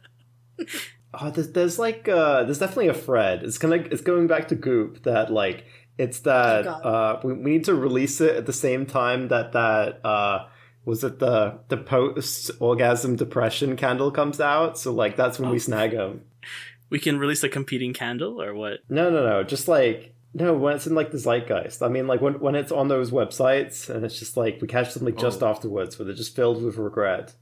[1.13, 3.43] Oh, there's, there's like uh, there's definitely a Fred.
[3.43, 5.65] It's gonna it's going back to Goop that like
[5.97, 9.53] it's that Oh, uh, we, we need to release it at the same time that
[9.53, 10.47] that uh,
[10.85, 14.77] was it the the post orgasm depression candle comes out.
[14.77, 15.53] So like that's when Oh.
[15.53, 16.21] we snag them.
[16.89, 18.79] We can release a competing candle or what?
[18.89, 19.43] No, no, no.
[19.43, 21.81] Just like no, when it's in like the zeitgeist.
[21.81, 24.93] I mean, like when when it's on those websites and it's just like we catch
[24.93, 25.47] them like just Oh.
[25.47, 27.33] afterwards, where they're just filled with regret,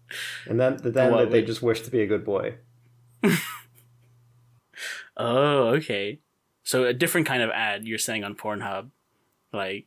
[0.47, 2.55] and then then What, they like- just wish to be a good boy.
[5.17, 6.19] Oh, okay.
[6.63, 8.89] So a different kind of ad you're saying on Pornhub,
[9.53, 9.85] like,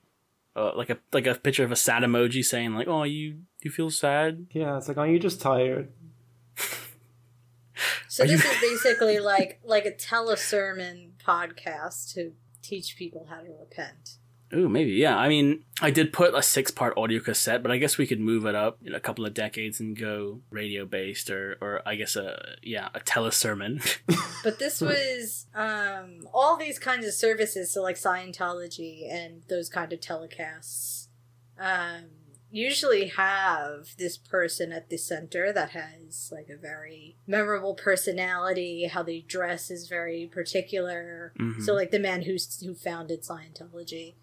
[0.56, 3.70] uh, like a like a picture of a sad emoji saying like, "Oh, you you
[3.70, 5.92] feel sad." Yeah, it's like, are you just tired?
[8.08, 12.32] So Are this you- is basically like like a telesermon podcast to
[12.68, 14.18] teach people how to repent.
[14.54, 15.16] Ooh, maybe yeah.
[15.16, 18.20] I mean, I did put a six part audio cassette, but I guess we could
[18.20, 21.96] move it up in a couple of decades and go radio based, or or I
[21.96, 23.84] guess a yeah a telesermon.
[24.44, 29.92] But this was um all these kinds of services, so like Scientology and those kind
[29.92, 31.08] of telecasts,
[31.58, 32.04] um,
[32.50, 38.86] usually have this person at the center that has like a very memorable personality.
[38.86, 41.32] How they dress is very particular.
[41.38, 41.62] Mhm.
[41.62, 44.14] So like the man who's who founded Scientology.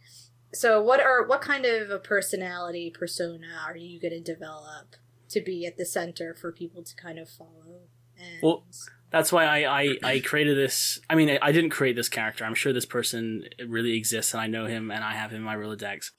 [0.53, 4.95] So what are what kind of a personality persona are you going to develop
[5.29, 7.81] to be at the center for people to kind of follow?
[8.17, 8.63] And Well,
[9.11, 10.99] That's why I, I, I created this.
[11.09, 12.43] I mean, I, I didn't create this character.
[12.43, 15.43] I'm sure this person really exists, and I know him, and I have him in
[15.43, 16.11] my Rolodex.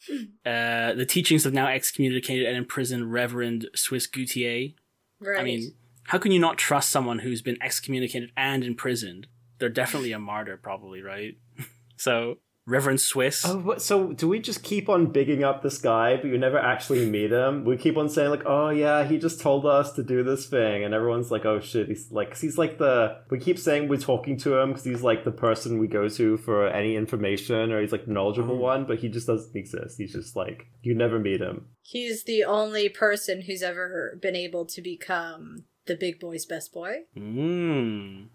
[0.46, 4.74] Uh, the teachings of now excommunicated and imprisoned Reverend Swiss Gutier.
[5.20, 5.40] right.
[5.40, 9.26] I mean, how can you not trust someone who's been excommunicated and imprisoned?
[9.58, 11.36] They're definitely a martyr, probably, right?
[11.96, 12.38] so,
[12.68, 13.44] Reverend Swiss.
[13.46, 17.08] Oh, so do we just keep on bigging up this guy, but you never actually
[17.08, 17.64] meet him?
[17.64, 20.82] We keep on saying like, "Oh yeah, he just told us to do this thing,"
[20.84, 23.18] and everyone's like, "Oh shit!" He's like, 'cause he's like the.
[23.30, 26.36] We keep saying we're talking to him because he's like the person we go to
[26.38, 28.60] for any information, or he's like the knowledgeable Oh.
[28.60, 29.96] one, but he just doesn't exist.
[29.98, 31.66] He's just like you never meet him.
[31.82, 37.02] He's the only person who's ever been able to become the big boy's best boy.
[37.16, 38.26] Mm.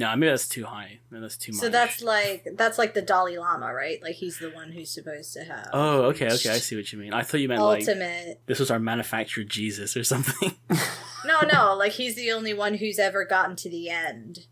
[0.00, 1.00] No, maybe that's too high.
[1.10, 1.60] Maybe that's too much.
[1.60, 4.02] So that's like that's like the Dalai Lama, right?
[4.02, 5.68] Like he's the one who's supposed to have.
[5.74, 6.48] Oh, okay, okay.
[6.48, 7.12] I see what you mean.
[7.12, 8.40] I thought you meant like ultimate.
[8.46, 10.52] this was our manufactured Jesus or something.
[11.22, 14.46] No, no, like he's the only one who's ever gotten to the end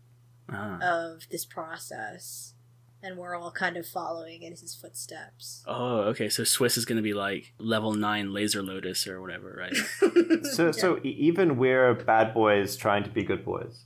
[0.51, 0.77] ah.
[0.81, 2.53] of this process,
[3.01, 5.63] and we're all kind of following in his footsteps.
[5.65, 6.29] Oh, okay.
[6.29, 9.75] So Swiss is going to be like level nine laser lotus or whatever, right?
[10.53, 10.71] So, Yeah.
[10.71, 13.85] so e- even we're bad boys trying to be good boys.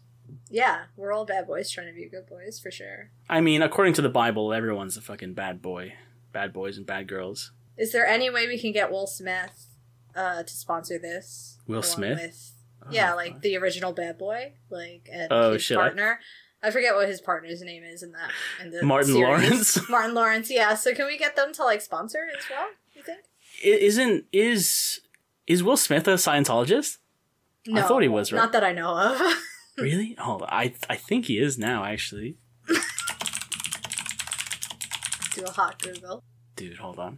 [0.54, 3.10] Yeah, we're all bad boys trying to be good boys for sure.
[3.28, 5.94] I mean, according to the Bible, everyone's a fucking bad boy,
[6.32, 7.52] bad boys and bad girls.
[7.76, 9.66] Is there any way we can get Will Smith
[10.16, 11.58] uh, to sponsor this?
[11.66, 12.22] Will Smith?
[12.22, 12.52] With,
[12.94, 16.20] yeah, Oh, like the original bad boy, like and Oh, his shit, I- partner.
[16.62, 16.70] I...
[16.70, 18.30] forget what his partner's name is in that.
[18.62, 19.24] In the Martin series.
[19.24, 19.90] Lawrence?
[19.90, 20.52] Martin Lawrence.
[20.52, 20.76] Yeah.
[20.76, 22.68] So can we get them to like sponsor as well?
[22.94, 23.22] You think?
[23.64, 25.02] Isn't is
[25.48, 27.00] is Will Smith a Scientologist?
[27.66, 28.38] No, I thought he was, right?
[28.38, 29.20] Not that I know of.
[29.78, 29.84] Hmm.
[29.84, 30.16] Really?
[30.20, 31.84] Oh, I I think he is now.
[31.84, 32.38] Actually,
[35.36, 36.24] Do a hot Google.
[36.56, 37.18] dude, hold on.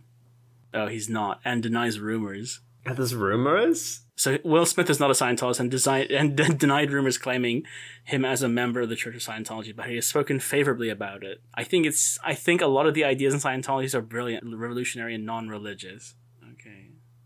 [0.74, 2.62] Oh, he's not, and denies rumors.
[2.86, 4.02] Yeah, there's rumors.
[4.18, 7.63] So Will Smith is not a Scientologist and, design- and denied rumors claiming
[8.06, 11.24] him as a member of the Church of Scientology, but he has spoken favorably about
[11.24, 11.41] it.
[11.54, 15.15] I think it's I think a lot of the ideas in Scientology are brilliant, revolutionary,
[15.15, 16.15] and non-religious.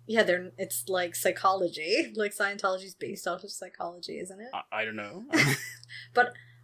[0.10, 2.12] Yeah, they're it's like psychology.
[2.15, 4.50] Like Scientology's based off of psychology, isn't it?
[4.54, 5.24] I, I don't know.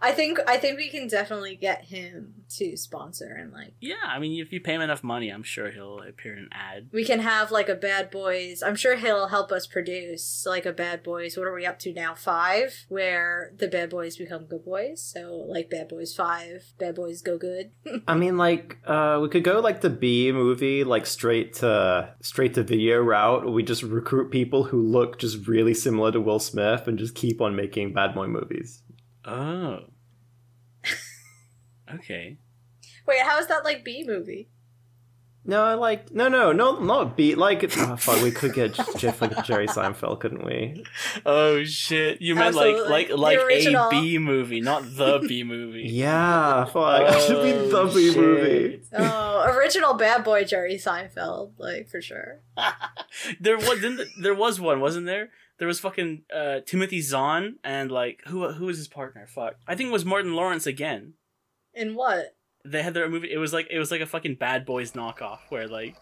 [0.01, 4.19] I think I think we can definitely get him to sponsor and like yeah, I
[4.19, 6.89] mean, if you pay him enough money, I'm sure he'll appear in an ad.
[6.91, 10.71] we can have like a bad boys i'm sure he'll help us produce like a
[10.71, 14.63] bad boys what are we up to now five where the bad boys become good
[14.63, 17.71] boys so like bad boys five bad boys go good
[18.07, 22.53] I mean, like, uh, we could go like the B movie, like straight to straight
[22.55, 26.87] to video route, we just recruit people who look just really similar to Will Smith
[26.87, 28.81] and just keep on making bad boy movies.
[29.25, 29.79] Oh,
[31.93, 32.37] okay.
[33.07, 34.47] wait how is that like b movie
[35.47, 37.35] No, like, no, no, no, not B.
[37.35, 40.83] Like, oh, fuck, we could get Jeff like Jerry Seinfeld, couldn't we?
[41.23, 42.19] Oh shit!
[42.19, 42.89] You meant Absolutely.
[42.89, 45.83] like like like a B movie, not the B movie.
[46.05, 48.17] Yeah, fuck, oh, it should be the Oh, B shit.
[48.17, 48.81] movie.
[48.97, 52.39] oh original bad boy jerry seinfeld like for sure
[53.39, 55.29] there was didn't, there was one, wasn't there?
[55.57, 59.25] There was fucking uh, Timothy Zahn and like who who was his partner?
[59.27, 61.13] Fuck, I think it was Martin Lawrence again.
[61.73, 63.31] in what They had their movie.
[63.31, 65.95] It was like it was like a fucking Bad Boys knockoff where like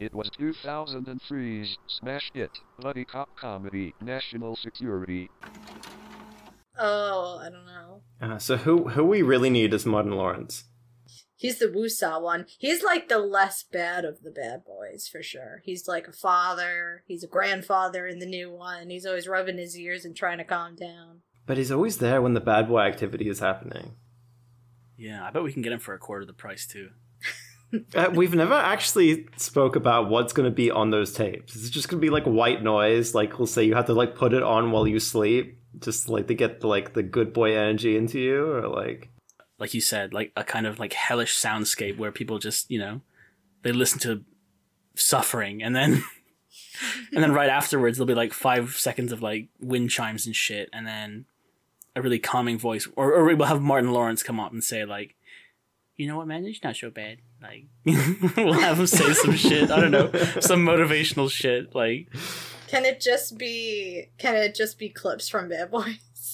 [0.00, 2.50] It was 2003's smash hit,
[2.80, 5.30] buddy cop comedy, National Security.
[6.78, 10.64] oh i don't know Uh, so who who we really need is Martin Lawrence.
[11.42, 12.46] He's the Wusa one.
[12.56, 15.60] He's like the less bad of the bad boys for sure.
[15.64, 17.02] He's like a father.
[17.08, 18.90] He's a grandfather in the new one.
[18.90, 21.22] He's always rubbing his ears and trying to calm down.
[21.44, 23.96] But he's always there when the bad boy activity is happening.
[24.96, 26.90] yeah, I bet we can get him for a quarter of the price too.
[27.94, 31.56] Uh, we've never actually spoke about what's going to be on those tapes.
[31.56, 33.14] Is it just going to be like white noise?
[33.14, 36.26] Like we'll say you have to like put it on while you sleep, just like
[36.26, 39.08] to get the, like the good boy energy into you, or like
[39.62, 43.00] Like you said, like a kind of like hellish soundscape where people just you know
[43.62, 44.24] they listen to
[44.96, 46.02] suffering and then
[47.14, 50.68] and then right afterwards there'll be like five seconds of like wind chimes and shit
[50.72, 51.26] and then
[51.94, 55.14] a really calming voice or, or we'll have martin lawrence come up and say like
[55.96, 56.44] you know what man?
[56.44, 57.18] It's not so bad.
[57.40, 57.66] Like
[58.36, 59.70] we'll have him say some shit.
[59.70, 60.10] I don't know.
[60.40, 62.08] Some motivational shit like
[62.66, 64.08] Can it just be?
[64.18, 65.70] Can it just be clips from Bad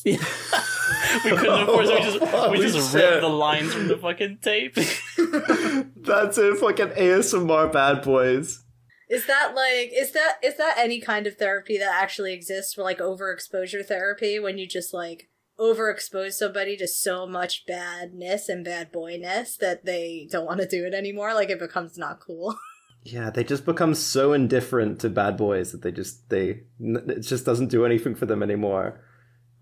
[0.05, 0.21] Boys?
[1.25, 3.03] we couldn't of course we just we just shit.
[3.03, 4.75] ripped the lines from the fucking tape
[5.97, 6.59] that's it.
[6.59, 8.65] Fucking ASMR bad boys.
[9.09, 9.91] Is that like?
[9.95, 12.75] Is that is that any kind of therapy that actually exists?
[12.75, 18.65] For like overexposure therapy, when you just like overexpose somebody to so much badness and
[18.65, 21.35] bad boyness that they don't want to do it anymore.
[21.35, 22.57] Like it becomes not cool.
[23.03, 27.47] Yeah, they just become so indifferent to bad boys that they just they it just
[27.47, 29.01] doesn't do anything for them anymore.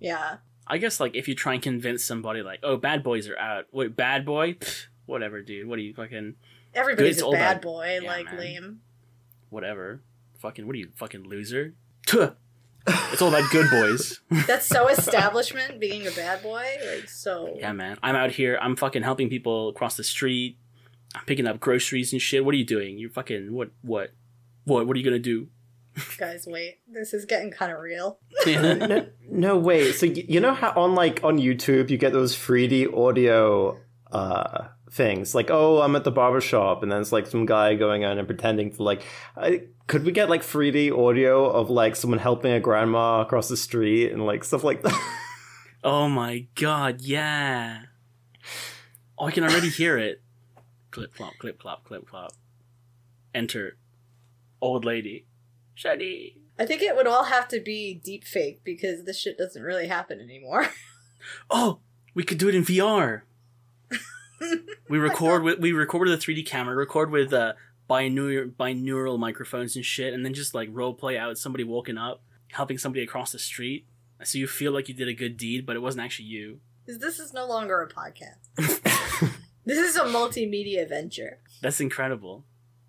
[0.07, 0.37] Yeah.
[0.67, 3.67] I guess like if you try and convince somebody like, oh, bad boys are out.
[3.73, 4.55] Wait, bad boy?
[4.55, 5.69] Pfft, whatever, dude.
[5.69, 6.35] What are you fucking
[6.75, 8.39] Everybody's a all bad boy, yeah, like man.
[8.39, 8.77] Liam.
[9.51, 10.03] whatever?
[10.39, 11.75] Fucking what are you fucking loser?
[12.07, 12.33] Tuh.
[12.87, 14.21] It's all about good boys.
[14.47, 16.65] That's so establishment being a bad boy.
[16.95, 17.99] Like so yeah, man.
[18.03, 18.59] I'm out here.
[18.61, 20.59] I'm fucking helping people across the street.
[21.15, 22.45] I'm picking up groceries and shit.
[22.45, 22.99] What are you doing?
[22.99, 23.71] You're fucking what?
[23.83, 24.11] What?
[24.65, 24.87] What?
[24.87, 25.49] What are you gonna do?
[26.19, 26.79] guys, wait.
[26.89, 28.19] This is getting kind of real.
[28.47, 29.93] no, no, wait.
[29.95, 33.79] So y- you know how on like on YouTube you get those 3D audio
[34.13, 37.75] uh things like oh I'm at the barber shop and then it's like some guy
[37.75, 39.03] going on and pretending to like
[39.37, 43.57] I, could we get like 3D audio of like someone helping a grandma across the
[43.57, 45.13] street and like stuff like that?
[45.85, 47.83] Oh my god, yeah.
[49.17, 50.21] Oh, I can already hear it.
[50.91, 52.33] Clip clop, clip clop, clip clop.
[53.33, 53.77] Enter.
[54.61, 55.27] Old lady.
[55.77, 56.41] Shady.
[56.59, 59.87] I think it would all have to be deep fake because this shit doesn't really
[59.87, 60.69] happen anymore.
[61.51, 61.81] Oh,
[62.15, 63.23] we could do it in VR.
[64.89, 67.55] we record with we record with a 3D camera, record with uh
[67.91, 72.23] binaural binaural microphones and shit, and then just like role play out somebody walking up,
[72.53, 73.87] helping somebody across the street.
[74.23, 76.61] So you feel like you did a good deed, but it wasn't actually you.
[76.87, 78.47] this is no longer a podcast.
[79.65, 81.41] this is a multimedia venture.
[81.61, 82.45] That's incredible.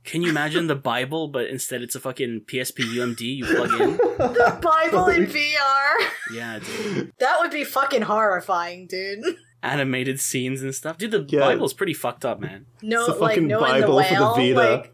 [0.07, 3.97] Can you imagine the Bible, but instead it's a fucking PSP UMD you plug in?
[4.17, 6.07] The Bible in VR.
[6.33, 7.11] Yeah, dude.
[7.19, 9.19] That would be fucking horrifying, dude.
[9.61, 10.97] Animated scenes and stuff.
[10.97, 11.41] Dude, the Yeah.
[11.41, 12.67] Bible's pretty fucked up, man.
[12.81, 14.75] No, It's the like fucking knowing the Bible for the whale, Vita.
[14.77, 14.93] like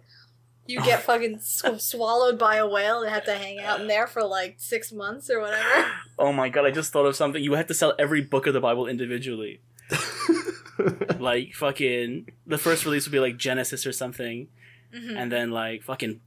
[0.65, 4.07] you get fucking sw- swallowed by a whale and have to hang out in there
[4.07, 5.85] for like six months or whatever.
[6.17, 7.43] Oh my god, I just thought of something.
[7.43, 9.61] You have to sell every book of the Bible individually.
[11.19, 14.47] like fucking the first release would be like Genesis or something,
[14.93, 15.17] Mhm.
[15.17, 16.21] and then like fucking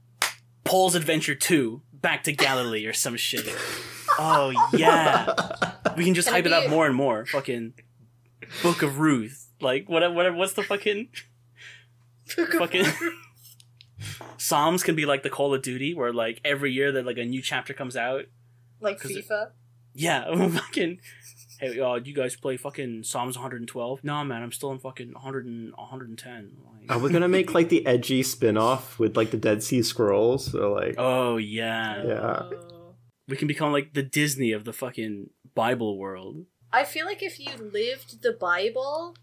[0.63, 3.47] Paul's Adventure Two, Back to Galilee or some shit.
[4.19, 5.31] Oh yeah,
[5.95, 7.25] we can just hype it up more and more.
[7.27, 7.73] Fucking
[8.63, 10.11] Book of Ruth, like whatever.
[10.15, 11.09] whatever what's the fucking
[12.25, 12.85] fucking
[14.37, 17.25] Psalms can be like the Call of Duty, where like every year that like a
[17.25, 18.25] new chapter comes out.
[18.79, 19.51] like 'Cause it- FIFA.
[19.93, 20.99] Yeah, fucking.
[21.59, 24.03] Hey, uh, do you guys play fucking Psalms 112?
[24.03, 26.51] No, man, I'm still in fucking 100 and 110.
[26.79, 30.51] Like, Are we gonna make like the edgy spin-off with like the Dead Sea Scrolls?
[30.51, 32.03] So like oh yeah.
[32.05, 32.49] Yeah.
[33.27, 36.45] We can become like the Disney of the fucking Bible world.
[36.71, 39.15] I feel like if you lived the Bible,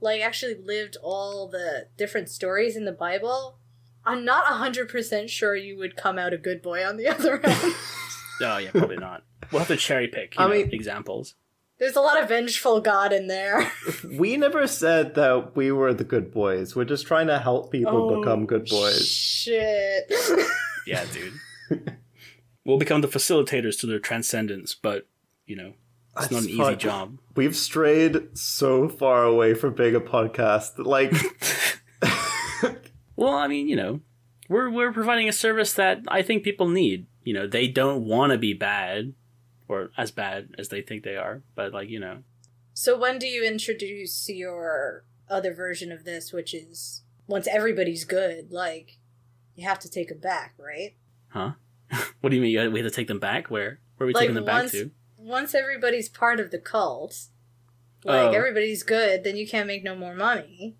[0.00, 3.58] like actually lived all the different stories in the Bible,
[4.04, 7.74] I'm not 100% sure you would come out a good boy on the other end.
[8.42, 9.24] Oh yeah, probably not.
[9.50, 10.34] We'll have to cherry pick.
[10.36, 11.34] You I know, mean- examples.
[11.78, 13.70] There's a lot of vengeful God in there.
[14.18, 16.74] we never said that we were the good boys.
[16.74, 19.06] We're just trying to help people Oh, become good boys.
[19.06, 20.12] Shit.
[20.86, 21.98] Yeah, dude.
[22.64, 25.06] we'll become the facilitators to their transcendence, but
[25.44, 25.74] you know,
[26.18, 26.78] it's not an easy fun.
[26.78, 27.18] job.
[27.36, 30.76] We've strayed so far away from being a podcast.
[30.76, 31.12] that, Like
[33.16, 34.00] Well, I mean, you know,
[34.48, 37.06] we're we're providing a service that I think people need.
[37.22, 39.12] You know, they don't want to be bad
[39.68, 42.22] or as bad as they think they are, but like, you know,
[42.74, 48.50] so when do you introduce your other version of this, which is once everybody's good,
[48.52, 48.98] like
[49.54, 50.94] you have to take them back, right?
[51.28, 51.52] Huh?
[52.20, 53.50] what do you mean you- we have to take them back?
[53.50, 54.90] Where where are we Like, taking them back to?
[55.16, 57.26] Once everybody's part of the cult,
[58.04, 58.32] like Oh.
[58.32, 60.76] everybody's good, then you can't make no more money.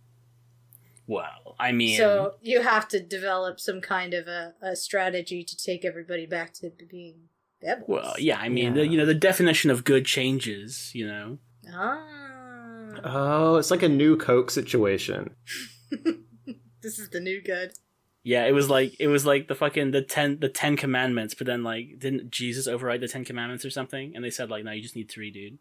[1.06, 5.56] Well, I mean, So you have to develop some kind of a, a strategy to
[5.56, 7.28] take everybody back to being
[7.60, 7.86] bad boys.
[7.88, 8.82] well, yeah, I mean, Yeah.
[8.82, 10.90] The, you know, the definition of good changes.
[10.94, 11.38] You know,
[11.72, 12.04] Ah.
[13.04, 15.30] Oh, it's like a new Coke situation.
[16.82, 17.72] this is the new good.
[18.24, 21.46] yeah, it was like it was like the fucking the ten the Ten Commandments, but
[21.46, 24.12] then like didn't Jesus override the Ten Commandments or something?
[24.14, 25.58] And they said like, no, you just need three, dude.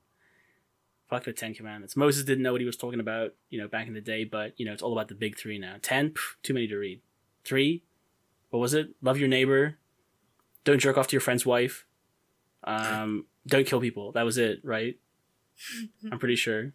[1.10, 1.96] Fuck the Ten Commandments.
[1.96, 4.54] Moses didn't know what he was talking about, you know, back in the day, but
[4.60, 5.76] you know, it's all about the big three now.
[5.82, 7.02] Ten, Pff, too many to read.
[7.46, 7.84] Three,
[8.50, 8.90] what was it?
[9.02, 9.78] Love your neighbor.
[10.66, 11.86] Don't jerk off to your friend's wife.
[12.64, 14.12] Um, don't kill people.
[14.12, 14.98] That was it, right?
[16.12, 16.74] I'm pretty sure.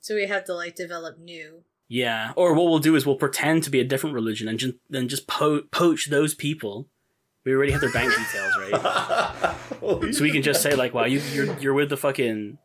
[0.00, 1.62] So we have to like develop new.
[1.88, 2.32] Yeah.
[2.36, 5.08] Or what we'll do is we'll pretend to be a different religion and just then
[5.08, 6.88] just po- poach those people.
[7.44, 9.56] We already have their bank details, right?
[9.80, 12.58] So we can just say like, "Wow, you you're you're with the fucking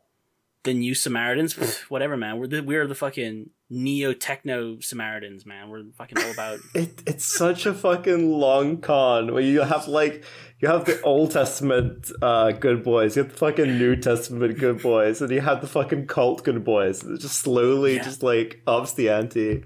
[0.66, 2.38] the new Samaritans, Pff, whatever, man.
[2.38, 5.70] We're the we're the fucking neo techno Samaritans, man.
[5.70, 10.24] We're fucking all about It, it's such a fucking long con where you have like
[10.60, 14.82] you have the Old Testament uh, good boys, you have the fucking New Testament good
[14.82, 17.02] boys, and you have the fucking cult good boys.
[17.02, 18.04] It just slowly Yeah.
[18.04, 19.64] just like ups the ante.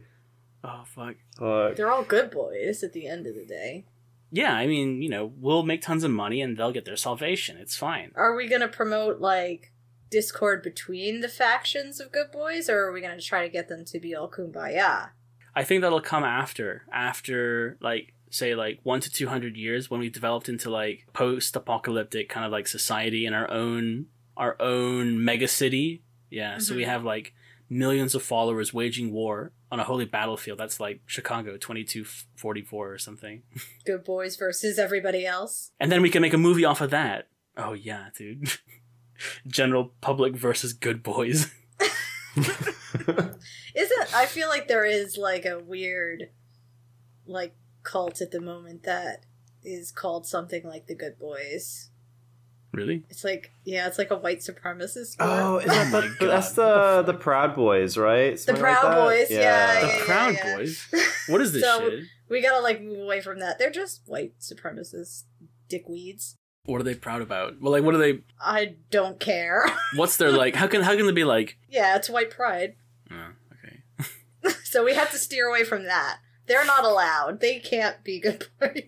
[0.63, 1.17] oh fuck.
[1.39, 1.77] Fuck.
[1.77, 3.87] They're all good boys at the end of the day.
[4.33, 7.57] Yeah, I mean, you know, we'll make tons of money and they'll get their salvation.
[7.57, 8.13] It's fine.
[8.15, 9.73] Are we gonna promote like
[10.11, 13.85] discord between the factions of good boys, or are we gonna try to get them
[13.87, 15.11] to be all kumbaya?
[15.55, 20.01] I think that'll come after, after like say like one to two hundred years when
[20.01, 25.49] we've developed into like post-apocalyptic kind of like society in our own our own mega
[25.49, 26.03] city.
[26.31, 26.87] Yeah, so we Mhm.
[26.87, 27.35] have like
[27.69, 30.59] millions of followers waging war on a holy battlefield.
[30.59, 33.43] That's like Chicago twenty two forty four or something.
[33.85, 35.73] Good boys versus everybody else.
[35.81, 37.27] And then we can make a movie off of that.
[37.57, 38.49] Oh yeah, dude.
[39.47, 41.51] General public versus good boys.
[42.37, 46.31] Isn't I feel like there is like a weird
[47.27, 49.25] like cult at the moment that
[49.65, 51.91] is called something like the good boys.
[52.73, 53.05] Really?
[53.11, 55.17] It's like yeah, it's like a white supremacist.
[55.19, 58.33] Oh, is that oh my the, God, that's the the the Proud Boys, right?
[58.33, 59.05] the Something like Proud that?
[59.05, 59.31] Boys?
[59.31, 60.57] Yeah, The yeah, Proud yeah.
[60.57, 60.87] Boys?
[61.29, 62.05] What is this So- shit?
[62.29, 63.59] We gotta like move away from that.
[63.59, 65.25] They're just white supremacist
[65.69, 66.37] dickweeds.
[66.65, 67.61] What are they proud about?
[67.61, 68.21] Well, like, what are they?
[68.41, 69.65] I don't care.
[69.97, 70.55] What's their like?
[70.55, 71.57] How can how can they be like?
[71.69, 72.75] yeah, it's white pride.
[73.13, 73.33] Oh,
[74.45, 74.55] okay.
[74.63, 76.19] So we have to steer away from that.
[76.47, 77.41] They're not allowed.
[77.41, 78.85] They can't be good boys.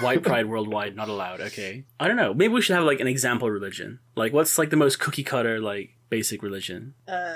[0.00, 1.40] White pride worldwide not allowed.
[1.40, 1.84] Okay.
[1.98, 2.32] I don't know.
[2.34, 3.98] Maybe we should have like an example religion.
[4.14, 6.94] Like, what's like the most cookie cutter like basic religion?
[7.08, 7.34] uh,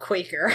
[0.00, 0.52] Quaker.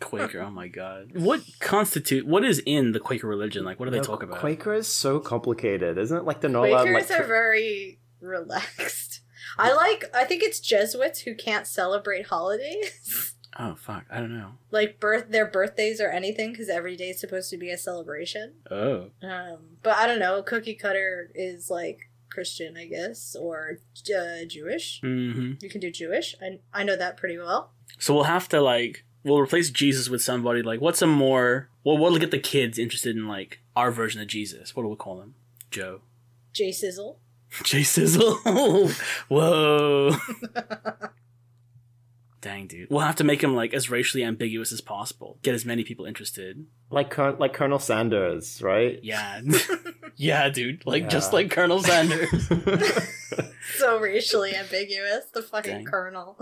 [0.00, 0.40] Quaker.
[0.40, 1.12] oh my god.
[1.14, 2.26] What constitute?
[2.26, 3.64] What is in the Quaker religion?
[3.64, 4.38] Like, what do they No, talk about?
[4.40, 6.24] Quaker is so complicated, isn't it?
[6.24, 6.82] Like they're not allowed.
[6.88, 9.20] Quakers Like, are very relaxed.
[9.58, 10.04] I like.
[10.14, 14.04] I think it's Jesuits who can't celebrate holidays, Oh fuck.
[14.10, 14.52] I don't know.
[14.72, 18.54] like birth their birthdays or anything, because every day is supposed to be a celebration.
[18.70, 19.10] Oh.
[19.22, 20.42] Um, but I don't know.
[20.42, 23.78] Cookie cutter is like Christian, I guess, or
[24.12, 25.00] uh, Jewish.
[25.02, 26.34] hmm You can do Jewish.
[26.42, 27.70] I I know that pretty well.
[28.00, 31.96] So we'll have to like we'll replace Jesus with somebody like what's a more well
[31.98, 34.76] what'll get the kids interested in like our version of Jesus.
[34.76, 35.34] What do we call him?
[35.70, 36.02] Joe.
[36.52, 37.18] Jay Sizzle.
[37.64, 38.36] Jay Sizzle.
[39.28, 40.12] Whoa.
[42.40, 42.90] Dang, dude.
[42.90, 45.38] We'll have to make him like as racially ambiguous as possible.
[45.42, 46.66] Get as many people interested.
[46.90, 49.00] like Col- like Colonel Sanders, right?
[49.02, 49.40] Yeah.
[50.16, 50.84] yeah, dude.
[50.84, 52.28] Like just like Colonel Sanders.
[53.78, 55.24] so racially ambiguous.
[55.32, 55.84] The fucking Dang.
[55.86, 56.36] colonel.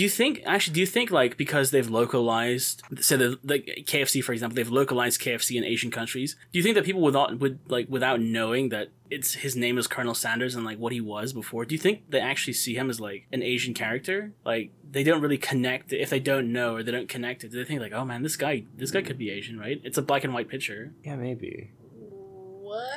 [0.00, 0.72] Do you think actually?
[0.72, 5.20] Do you think like because they've localized, say the like KFC for example, they've localized
[5.20, 6.36] KFC in Asian countries?
[6.52, 9.86] Do you think that people without would like without knowing that it's his name is
[9.86, 11.66] Colonel Sanders and like what he was before?
[11.66, 14.32] Do you think they actually see him as like an Asian character?
[14.42, 17.50] Like they don't really connect if they don't know or they don't connect it.
[17.50, 19.82] Do they think like, oh man, this guy, this guy could be Asian, right?
[19.84, 20.94] It's a black and white picture.
[21.04, 21.72] yeah, maybe.
[21.98, 22.88] what?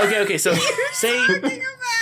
[0.00, 0.52] Okay, okay, so
[0.92, 1.95] say Think about-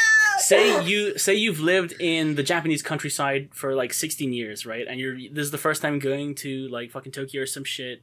[0.46, 4.86] say you say you've lived in the Japanese countryside for like 16 years, right?
[4.88, 8.02] And you're this is the first time going to like fucking Tokyo or some shit,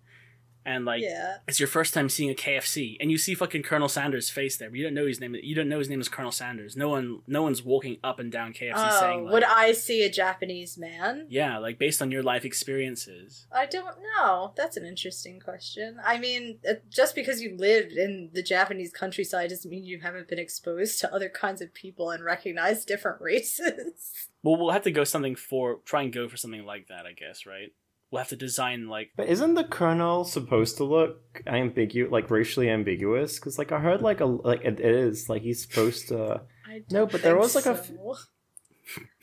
[0.65, 1.37] and like yeah.
[1.47, 4.69] it's your first time seeing a KFC, and you see fucking Colonel Sanders' face there,
[4.69, 5.35] but you don't know his name.
[5.41, 6.75] You don't know his name is Colonel Sanders.
[6.75, 10.03] No one, no one's walking up and down KFC Oh, saying like, would I see
[10.03, 11.27] a Japanese man?
[11.29, 13.47] yeah, like based on your life experiences.
[13.51, 14.53] I don't know.
[14.55, 15.97] That's an interesting question.
[16.05, 20.27] I mean, uh, just because you lived in the Japanese countryside doesn't mean you haven't
[20.27, 24.29] been exposed to other kinds of people and recognized different races.
[24.43, 27.13] Well, we'll have to go something for try and go for something like that, I
[27.13, 27.73] guess, right?
[28.11, 32.69] We'll have to design like But isn't the Colonel supposed to look ambiguous, like racially
[32.69, 33.39] ambiguous?
[33.39, 36.41] Because like I heard like a like it is like he's supposed to.
[36.67, 37.91] I No, but there was, like, a f-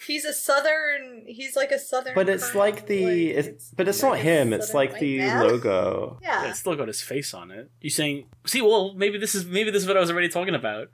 [0.07, 1.25] He's a southern.
[1.27, 2.15] He's like a southern.
[2.15, 4.53] But it's colonel, like the like, it's, but it's like not a him.
[4.55, 5.47] It's like the man.
[5.47, 6.19] logo.
[6.23, 6.49] Yeah.
[6.49, 7.71] it's still got his face on it.
[7.81, 8.27] You saying?
[8.47, 10.89] See, well, maybe this is maybe this is what I was already talking about.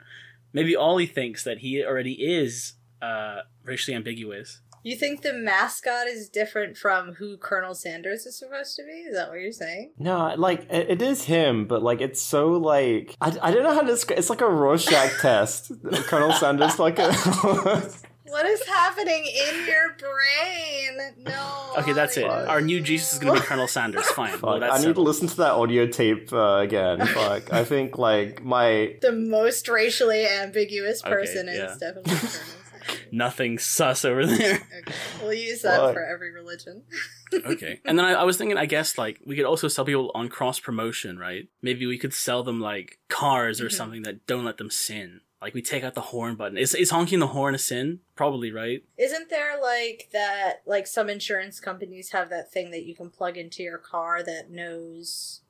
[0.51, 4.61] Maybe Ollie thinks that he already is uh, racially ambiguous.
[4.85, 8.91] You think the mascot is different from who Colonel Sanders is supposed to be?
[8.91, 9.93] Is that what you're saying?
[9.97, 13.73] No, like it, it is him, but like it's so like I, I don't know
[13.73, 14.19] how to describe.
[14.19, 15.71] It's like a Rorschach test.
[16.03, 17.11] Colonel Sanders like a.
[18.27, 21.13] What is happening in your brain?
[21.25, 21.73] No.
[21.77, 22.25] Okay, that's it.
[22.25, 22.47] Ollie.
[22.47, 24.05] Our new Jesus is going to be Colonel Sanders.
[24.11, 24.41] Fine.
[24.41, 27.05] well, that's I need to listen to that audio tape uh, again.
[27.05, 31.71] Fuck, I think like my The most racially ambiguous Okay, person yeah.
[31.71, 32.64] is definitely Colonel Sanders.
[33.11, 34.61] Nothing sus over there.
[34.87, 35.93] Okay, we'll use that Fuck.
[35.93, 36.83] for every religion.
[37.33, 37.79] okay.
[37.85, 40.27] And then I, I was thinking, I guess, like, we could also sell people on
[40.29, 41.47] cross promotion, right?
[41.61, 43.71] Maybe we could sell them, like, cars or Mhm.
[43.73, 45.21] something that don't let them sin.
[45.41, 46.57] Like, we take out the horn button.
[46.57, 47.99] Is, is honking the horn a sin?
[48.15, 48.83] Probably, right?
[48.97, 50.61] Isn't there like that?
[50.65, 54.49] Like some insurance companies have that thing that you can plug into your car that
[54.49, 55.41] knows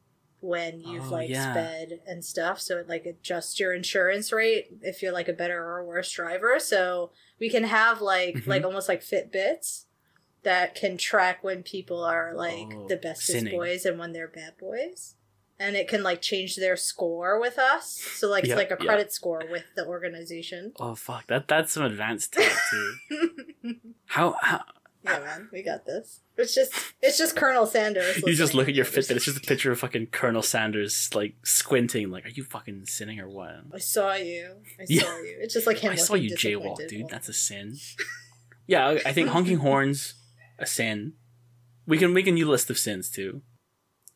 [0.42, 1.52] when you've Oh, like yeah.
[1.54, 5.64] sped and stuff, so it like adjusts your insurance rate if you're like a better
[5.64, 6.60] or worse driver.
[6.60, 8.48] So we can have like Mhm.
[8.48, 9.86] like almost like Fitbits
[10.44, 13.54] that can track when people are like Oh, the bestest sinning.
[13.58, 15.16] boys and when they're bad boys.
[15.58, 17.90] And it can like change their score with us.
[18.18, 20.74] So like Yeah, it's like a credit score with the organization.
[20.80, 21.28] Oh, fuck.
[21.28, 22.96] That That's some advanced tech, too.
[24.06, 24.64] How, how
[25.06, 26.22] Yeah, man, we got this.
[26.38, 28.18] It's just it's just Colonel Sanders.
[28.26, 28.86] you just look at your.
[28.86, 32.86] Fitbit, it's just a picture of fucking Colonel Sanders, like, squinting, like, are you fucking
[32.86, 33.56] sinning or what?
[33.74, 34.56] I saw you.
[34.80, 35.04] I Yeah.
[35.04, 35.38] saw you.
[35.40, 35.92] It's just like him.
[35.92, 37.10] I saw you jaywalk, dude.
[37.10, 37.76] That's a sin.
[38.68, 40.16] yeah, I- think honking horns
[40.60, 41.14] a sin.
[41.88, 43.42] We can make a new list of sins too.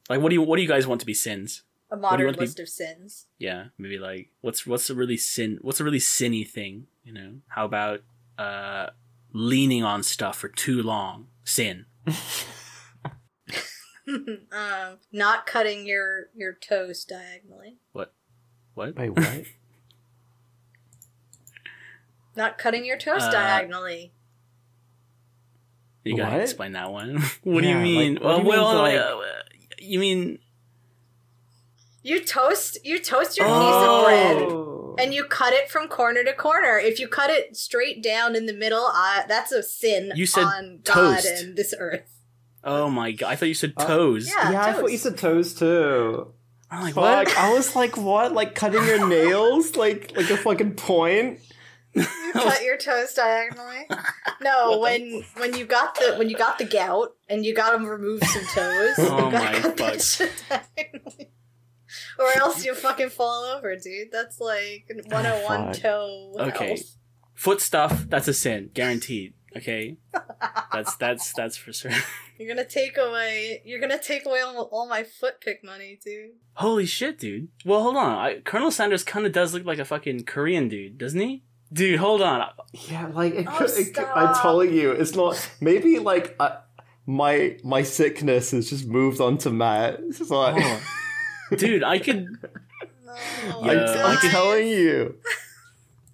[0.09, 1.63] Like, what do you what do you guys want to be sins?
[1.91, 3.25] a modern to be- list of sins.
[3.39, 5.57] Yeah, maybe like what's what's a really sin?
[5.61, 6.87] What's a really sinny thing?
[7.03, 8.01] You know, how about
[8.37, 8.87] uh
[9.33, 11.27] leaning on stuff for too long?
[11.43, 11.85] Sin.
[14.07, 17.77] um, not cutting your your toes diagonally.
[17.91, 18.13] What?
[18.73, 18.95] What?
[18.95, 19.43] Wait what?
[22.35, 24.13] Not cutting your toast Uh, diagonally.
[26.05, 26.41] You gotta What?
[26.41, 27.17] explain that one.
[27.43, 28.13] what do you mean?
[28.15, 29.43] like, what do you well, mean, well, like- uh,
[29.79, 30.39] you mean
[32.01, 34.78] You toast you toast your piece of bread Oh.
[34.97, 36.77] And you cut it from corner to corner.
[36.79, 40.43] If you cut it straight down in the middle, uh, that's a sin You said
[40.43, 42.09] on God and this earth.
[42.63, 43.31] Oh my god!
[43.31, 44.27] I thought you said Uh, toes.
[44.27, 44.51] yeah.
[44.51, 46.33] yeah, I thought you said toes too.
[46.71, 47.37] I'm like, Fuck, what?
[47.37, 48.33] I was like, what?
[48.33, 51.39] Like cutting your nails, like like a fucking point.
[51.95, 53.87] You cut your toes diagonally.
[54.41, 57.83] No, when when you got the when you got the gout and you got to
[57.83, 60.67] remove some toes, Oh you gotta my cut that fuck.
[62.19, 62.39] Shit diagonally.
[62.39, 64.11] Or else you fucking fall over, dude.
[64.11, 65.81] That's like 101 Fuck.
[65.81, 66.35] toe.
[66.39, 66.67] Okay.
[66.69, 66.95] health.
[67.35, 68.05] Foot stuff.
[68.09, 69.33] That's a sin, guaranteed.
[69.57, 69.97] Okay,
[70.71, 71.89] that's that's that's for sure.
[72.37, 73.63] You're gonna take away.
[73.65, 76.31] You're gonna take away all, all my foot pick money, dude.
[76.53, 77.47] Holy shit, dude.
[77.65, 78.11] Well, hold on.
[78.17, 81.43] I, Colonel Sanders kind of does look like a fucking Korean dude, doesn't he?
[81.73, 82.45] Dude, hold on.
[82.73, 83.97] Yeah, like it, Oh, it.
[84.15, 85.49] I'm telling you, it's not.
[85.61, 86.57] Maybe like uh,
[87.07, 89.99] my my sickness has just moved on to Matt.
[90.09, 90.81] It's like, Oh.
[91.57, 92.27] Dude, I could.
[93.05, 95.15] No, Yeah, I'm, I'm telling you,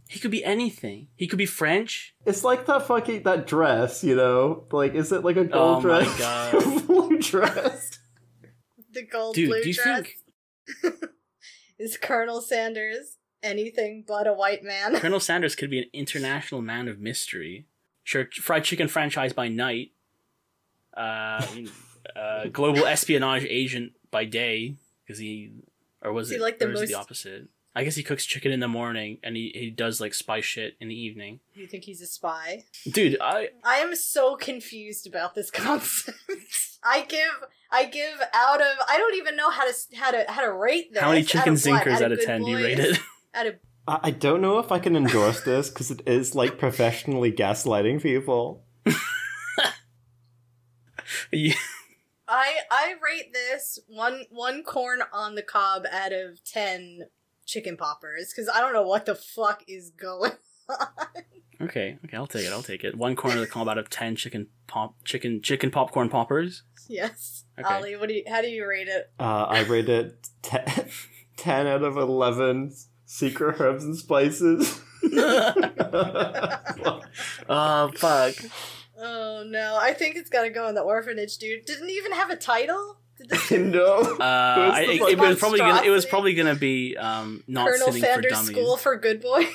[0.09, 1.07] He could be anything.
[1.15, 2.15] He could be French.
[2.25, 4.03] it's like that fucking that dress.
[4.03, 6.19] You know, like is it like a gold Oh my dress?
[6.19, 6.87] God.
[6.87, 7.91] blue dress.
[8.93, 10.07] The gold Dude, blue do you dress
[10.81, 10.95] think
[11.79, 14.95] is Colonel Sanders anything but a white man.
[14.99, 17.67] Colonel Sanders could be an international man of mystery?
[18.03, 19.91] Sure, fried chicken franchise by night.
[20.95, 21.45] Uh,
[22.15, 25.51] uh, global espionage agent by day, because he,
[26.01, 27.47] or was he it like the or is it the most- opposite?
[27.77, 30.77] I guess he cooks chicken in the morning and he, he does like spy shit
[30.79, 31.41] in the evening.
[31.55, 32.63] You think he's a spy?
[32.89, 36.17] Dude, I I am so confused about this concept.
[36.85, 37.27] I give
[37.69, 40.93] I give out of I don't even know how to how to how to rate
[40.93, 41.01] this.
[41.01, 41.83] how many chicken of what?
[41.85, 42.97] Zingers out of Good ten do you rate it?
[43.35, 46.57] Out of I, I don't know if I can endorse this because it is like
[46.57, 48.63] professionally gaslighting people.
[51.31, 51.53] Yeah.
[52.27, 57.01] I I rate this one one corn on the cob out of ten
[57.45, 60.31] chicken poppers because I don't know what the fuck is going.
[60.69, 60.87] on.
[61.61, 62.51] okay, okay, I'll take it.
[62.51, 62.95] I'll take it.
[62.97, 66.63] One corn of the cob out of ten chicken pop chicken chicken popcorn poppers.
[66.87, 67.73] yes, Okay.
[67.73, 68.23] Ollie, what do you?
[68.27, 69.11] How do you rate it?
[69.19, 70.57] Uh, I rate it te-
[71.37, 72.73] 10 out of 11
[73.05, 74.81] secret herbs and spices.
[77.49, 78.33] oh fuck.
[78.97, 81.65] Oh no, I think it's gotta go in the orphanage, dude.
[81.65, 82.97] Didn't even have a title.
[83.49, 83.99] Did no.
[84.01, 84.17] Uh,
[84.73, 88.01] I, it, it was probably gonna, it was probably gonna be um not Colonel sitting
[88.01, 88.49] for Sanders dummies.
[88.49, 89.47] School for Good Boys?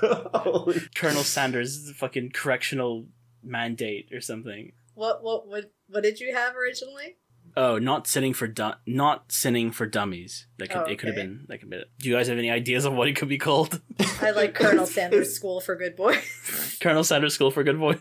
[0.94, 3.06] Colonel Sanders fucking correctional
[3.42, 4.72] mandate or something.
[4.94, 7.16] what what what what did you have originally?
[7.56, 10.46] Oh, not sitting for du- not sinning for dummies.
[10.58, 11.26] That could Oh, it could have okay.
[11.26, 11.82] been that could be.
[11.98, 13.80] Do you guys have any ideas of what it could be called?
[14.22, 16.78] I like Colonel Sanders School for Good Boys.
[16.80, 17.98] Colonel Sanders School for Good Boys.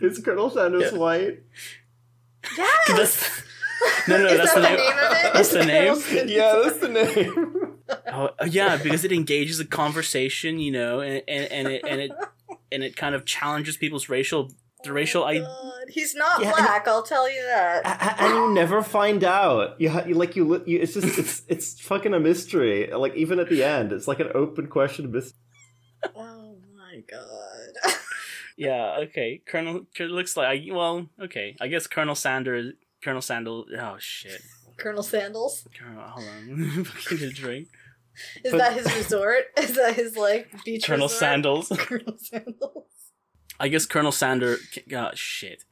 [0.00, 0.98] Is Colonel Sanders Yeah.
[0.98, 1.38] white?
[2.56, 2.88] yes.
[2.88, 4.76] That's no, no, Is that's that the the name.
[4.78, 5.32] name of it?
[5.34, 5.94] That's the name?
[5.96, 7.64] Sanders- Yeah, that's the name.
[8.12, 12.00] Oh, uh, yeah, because it engages a conversation, you know, and and, and it and
[12.02, 12.10] it
[12.70, 14.50] and it kind of challenges people's racial
[14.84, 15.72] the racial Oh, I God.
[15.88, 16.86] He's not Yeah, and- black.
[16.88, 17.84] I'll tell you that.
[17.84, 19.80] A- a- and you never find out.
[19.80, 20.78] You, you like you, li- you.
[20.80, 22.90] It's just it's it's fucking a mystery.
[22.92, 25.38] Like even at the end, it's like an open question mystery.
[26.14, 27.94] Oh my god.
[28.60, 29.40] Yeah, okay.
[29.46, 31.54] Colonel looks like well, okay.
[31.60, 32.74] I guess Colonel Sanders
[33.04, 34.40] Colonel Sandal oh shit.
[34.76, 35.64] Colonel Sandals.
[35.78, 36.84] Colonel hold on.
[36.84, 37.68] Fucking drink.
[38.44, 39.44] Is But- that his resort?
[39.56, 41.20] Is that his like beach Colonel resort?
[41.20, 41.68] Sandals.
[41.78, 42.84] Colonel Sandals.
[43.60, 44.60] I guess Colonel Sanders
[44.94, 45.64] oh shit.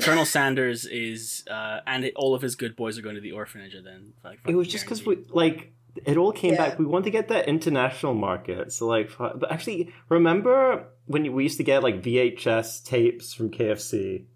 [0.00, 3.32] Colonel Sanders is uh and it, all of his good boys are going to the
[3.32, 4.12] orphanage then.
[4.24, 5.72] Like, It was just because we like
[6.04, 6.68] it all came Yeah.
[6.68, 6.78] back.
[6.78, 8.72] We want to get that international market.
[8.72, 14.26] So like, but actually, remember when we used to get like VHS tapes from KFC?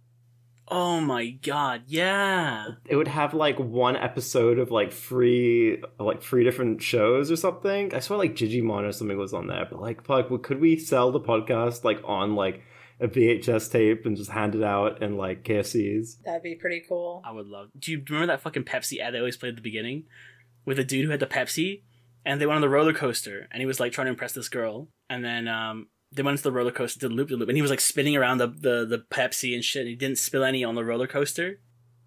[0.69, 2.67] Oh my god, yeah.
[2.87, 7.95] It would have like one episode of like free, like three different shows or something.
[7.95, 9.67] I swear like Gigi Digimon or something was on there.
[9.71, 12.63] But like, fuck, could we sell the podcast like on like
[13.03, 16.23] a VHS tape and just hand it out in like KFCs?
[16.25, 17.23] That'd be pretty cool.
[17.25, 17.69] I would love.
[17.79, 20.05] Do you remember that fucking Pepsi ad they always played at the beginning,
[20.65, 21.83] with a dude who had the Pepsi,
[22.25, 24.49] and they went on the roller coaster, and he was like trying to impress this
[24.49, 27.57] girl, and then um they went into the roller coaster, did loop the loop, and
[27.57, 30.45] he was like spinning around the, the the Pepsi and shit, and he didn't spill
[30.45, 31.59] any on the roller coaster,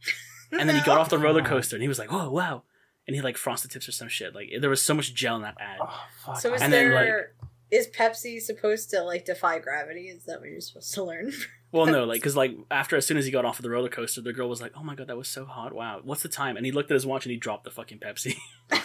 [0.51, 2.63] and then he got off the roller coaster, and he was like, oh wow,
[3.07, 4.33] and he like frosted tips or some shit.
[4.33, 5.79] Like there was so much gel in that ad.
[5.81, 6.39] Oh fuck!
[6.39, 7.33] So is And then, there
[7.71, 10.07] is Pepsi supposed to like defy gravity?
[10.07, 11.33] Is that what you're supposed to learn?
[11.71, 13.89] Well, no, like because like after as soon as he got off of the roller
[13.89, 15.73] coaster, the girl was like, "Oh my god, that was so hot!
[15.73, 17.99] Wow, what's the time?" And he looked at his watch and he dropped the fucking
[17.99, 18.35] Pepsi.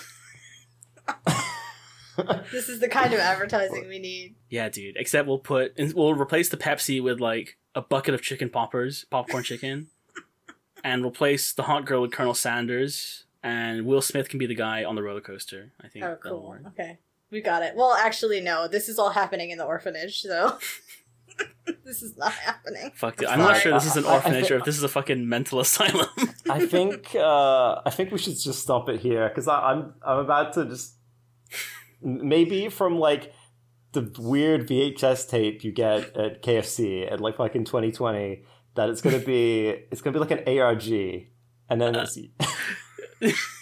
[2.51, 4.35] This is the kind of advertising we need.
[4.49, 4.97] Yeah, dude.
[4.97, 9.05] Except we'll put and we'll replace the Pepsi with like a bucket of chicken poppers,
[9.11, 9.89] popcorn chicken,
[10.85, 13.25] and replace the hot girl with Colonel Sanders.
[13.43, 15.73] And Will Smith can be the guy on the roller coaster.
[15.83, 16.05] I think.
[16.05, 16.57] Oh, cool.
[16.69, 16.99] Okay,
[17.31, 17.75] we got it.
[17.77, 18.69] Well, actually, no.
[18.69, 20.59] This is all happening in the orphanage, so
[21.85, 22.91] this is not happening.
[22.95, 23.29] Fuck, dude.
[23.29, 24.83] I'm I'm not sure this is an I- I orphanage thi- or if this is
[24.83, 26.07] a fucking mental asylum.
[26.49, 30.53] I think uh, I think we should just stop it here because I'm I'm about
[30.55, 30.95] to just
[32.03, 33.33] maybe from like
[33.93, 38.45] the weird VHS tape you get at KFC at like fucking 2020
[38.77, 40.89] that it's gonna be it's gonna be like an ARG
[41.69, 42.17] and then it's,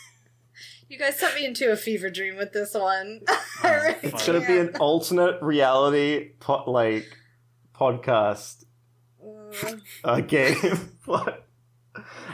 [0.89, 3.21] You guys sent me into a fever dream with this one.
[3.63, 7.07] I really it's gonna be an alternate reality po- like
[7.75, 8.65] podcast
[9.25, 9.81] Mm.
[10.05, 10.57] uh, game.
[11.07, 11.47] But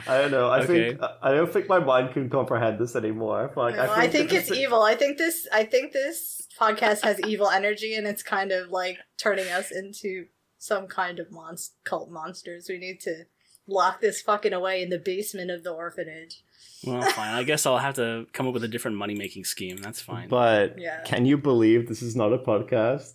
[0.07, 0.49] I don't know.
[0.49, 3.51] I think I don't think my mind can comprehend this anymore.
[3.55, 4.81] Like, No, I think that it's this- evil.
[4.83, 5.47] I think this.
[5.51, 10.25] I think this podcast has evil energy, and it's kind of like turning us into
[10.57, 12.67] some kind of monst- cult monsters.
[12.69, 13.25] We need to
[13.67, 16.41] lock this fucking away in the basement of the orphanage.
[16.85, 17.33] well, fine.
[17.33, 19.77] I guess I'll have to come up with a different money making scheme.
[19.77, 20.27] That's fine.
[20.29, 21.01] But Yeah.
[21.03, 23.13] can you believe this is not a podcast?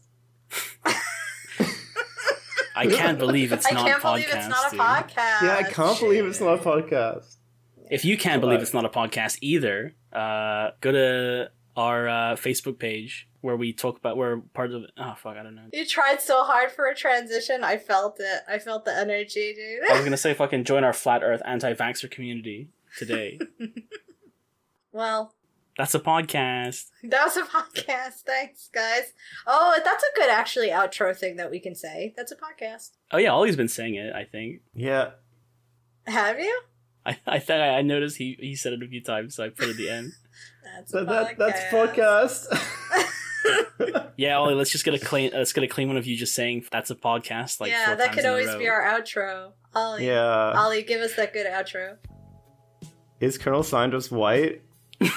[2.77, 4.13] I can't believe it's I not can't podcast.
[4.13, 4.81] believe it's not a dude.
[4.81, 5.43] podcast.
[5.43, 7.37] yeah, I can't believe it's not a podcast.
[7.91, 12.79] If you can't believe it's not a podcast either, uh, go to our uh, Facebook
[12.79, 14.85] page where we talk about we're part of.
[14.99, 15.67] Oh fuck, I don't know.
[15.73, 17.65] You tried so hard for a transition.
[17.65, 18.43] I felt it.
[18.49, 19.91] I felt the energy, dude.
[19.91, 22.69] I was gonna say fucking join our flat Earth anti-vaxxer community
[22.99, 23.39] today.
[24.93, 25.35] well,
[25.79, 26.87] That's a podcast.
[27.05, 28.23] that was a podcast.
[28.27, 29.13] Thanks, guys.
[29.47, 32.13] Oh, that's a good actually outro thing that we can say.
[32.17, 32.91] That's a podcast.
[33.13, 34.15] Oh yeah, Ollie's been saying it.
[34.15, 34.61] I think.
[34.75, 35.11] Yeah.
[36.07, 36.61] Have you?
[37.07, 39.69] I I think I noticed he he said it a few times, so I put
[39.69, 40.13] it at the end.
[40.77, 42.47] That's a That, that, that's podcast.
[43.79, 44.11] podcast.
[44.17, 45.33] Yeah, Ollie, let's just get a clean.
[45.35, 47.61] Uh, let's get a clean one of you just saying that's a podcast.
[47.61, 49.53] Like yeah, that could always be our outro.
[49.75, 50.53] Ollie, yeah.
[50.57, 51.97] Ollie, give us that good outro.
[53.21, 54.63] Is Colonel Sanders white?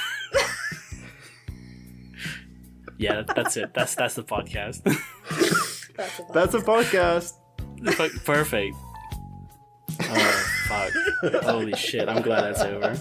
[3.00, 3.74] Yeah, that, that's it.
[3.74, 4.82] That's that's the podcast.
[5.96, 7.34] That's a That's a podcast.
[8.24, 8.76] Perfect.
[10.02, 11.34] Oh fuck!
[11.44, 12.08] Holy shit!
[12.08, 13.00] I'm glad that's over.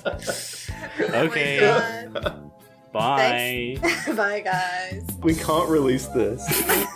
[1.15, 1.59] Oh Okay.
[1.61, 2.52] my God.
[2.93, 3.77] Bye.
[4.17, 5.05] Bye, guys.
[5.23, 6.47] We can't release this.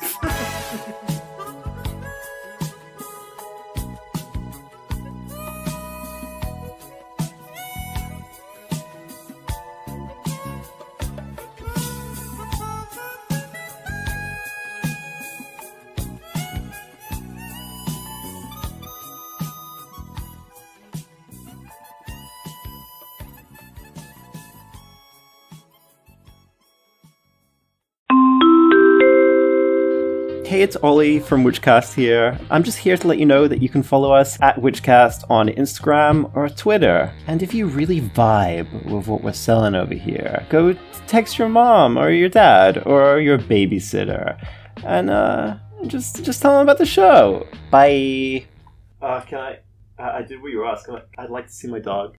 [30.66, 32.36] it's Ollie from Witchcast here.
[32.50, 35.48] I'm just here to let you know that you can follow us at Witchcast on
[35.50, 37.14] Instagram or Twitter.
[37.28, 40.74] And if you really vibe with what we're selling over here, go
[41.06, 44.44] text your mom or your dad or your babysitter,
[44.84, 45.54] and uh,
[45.86, 47.46] just just tell them about the show.
[47.70, 48.46] Bye.
[49.00, 49.58] Uh, can I?
[50.00, 50.98] I did what you were asking.
[51.16, 52.14] I'd like to see my dog.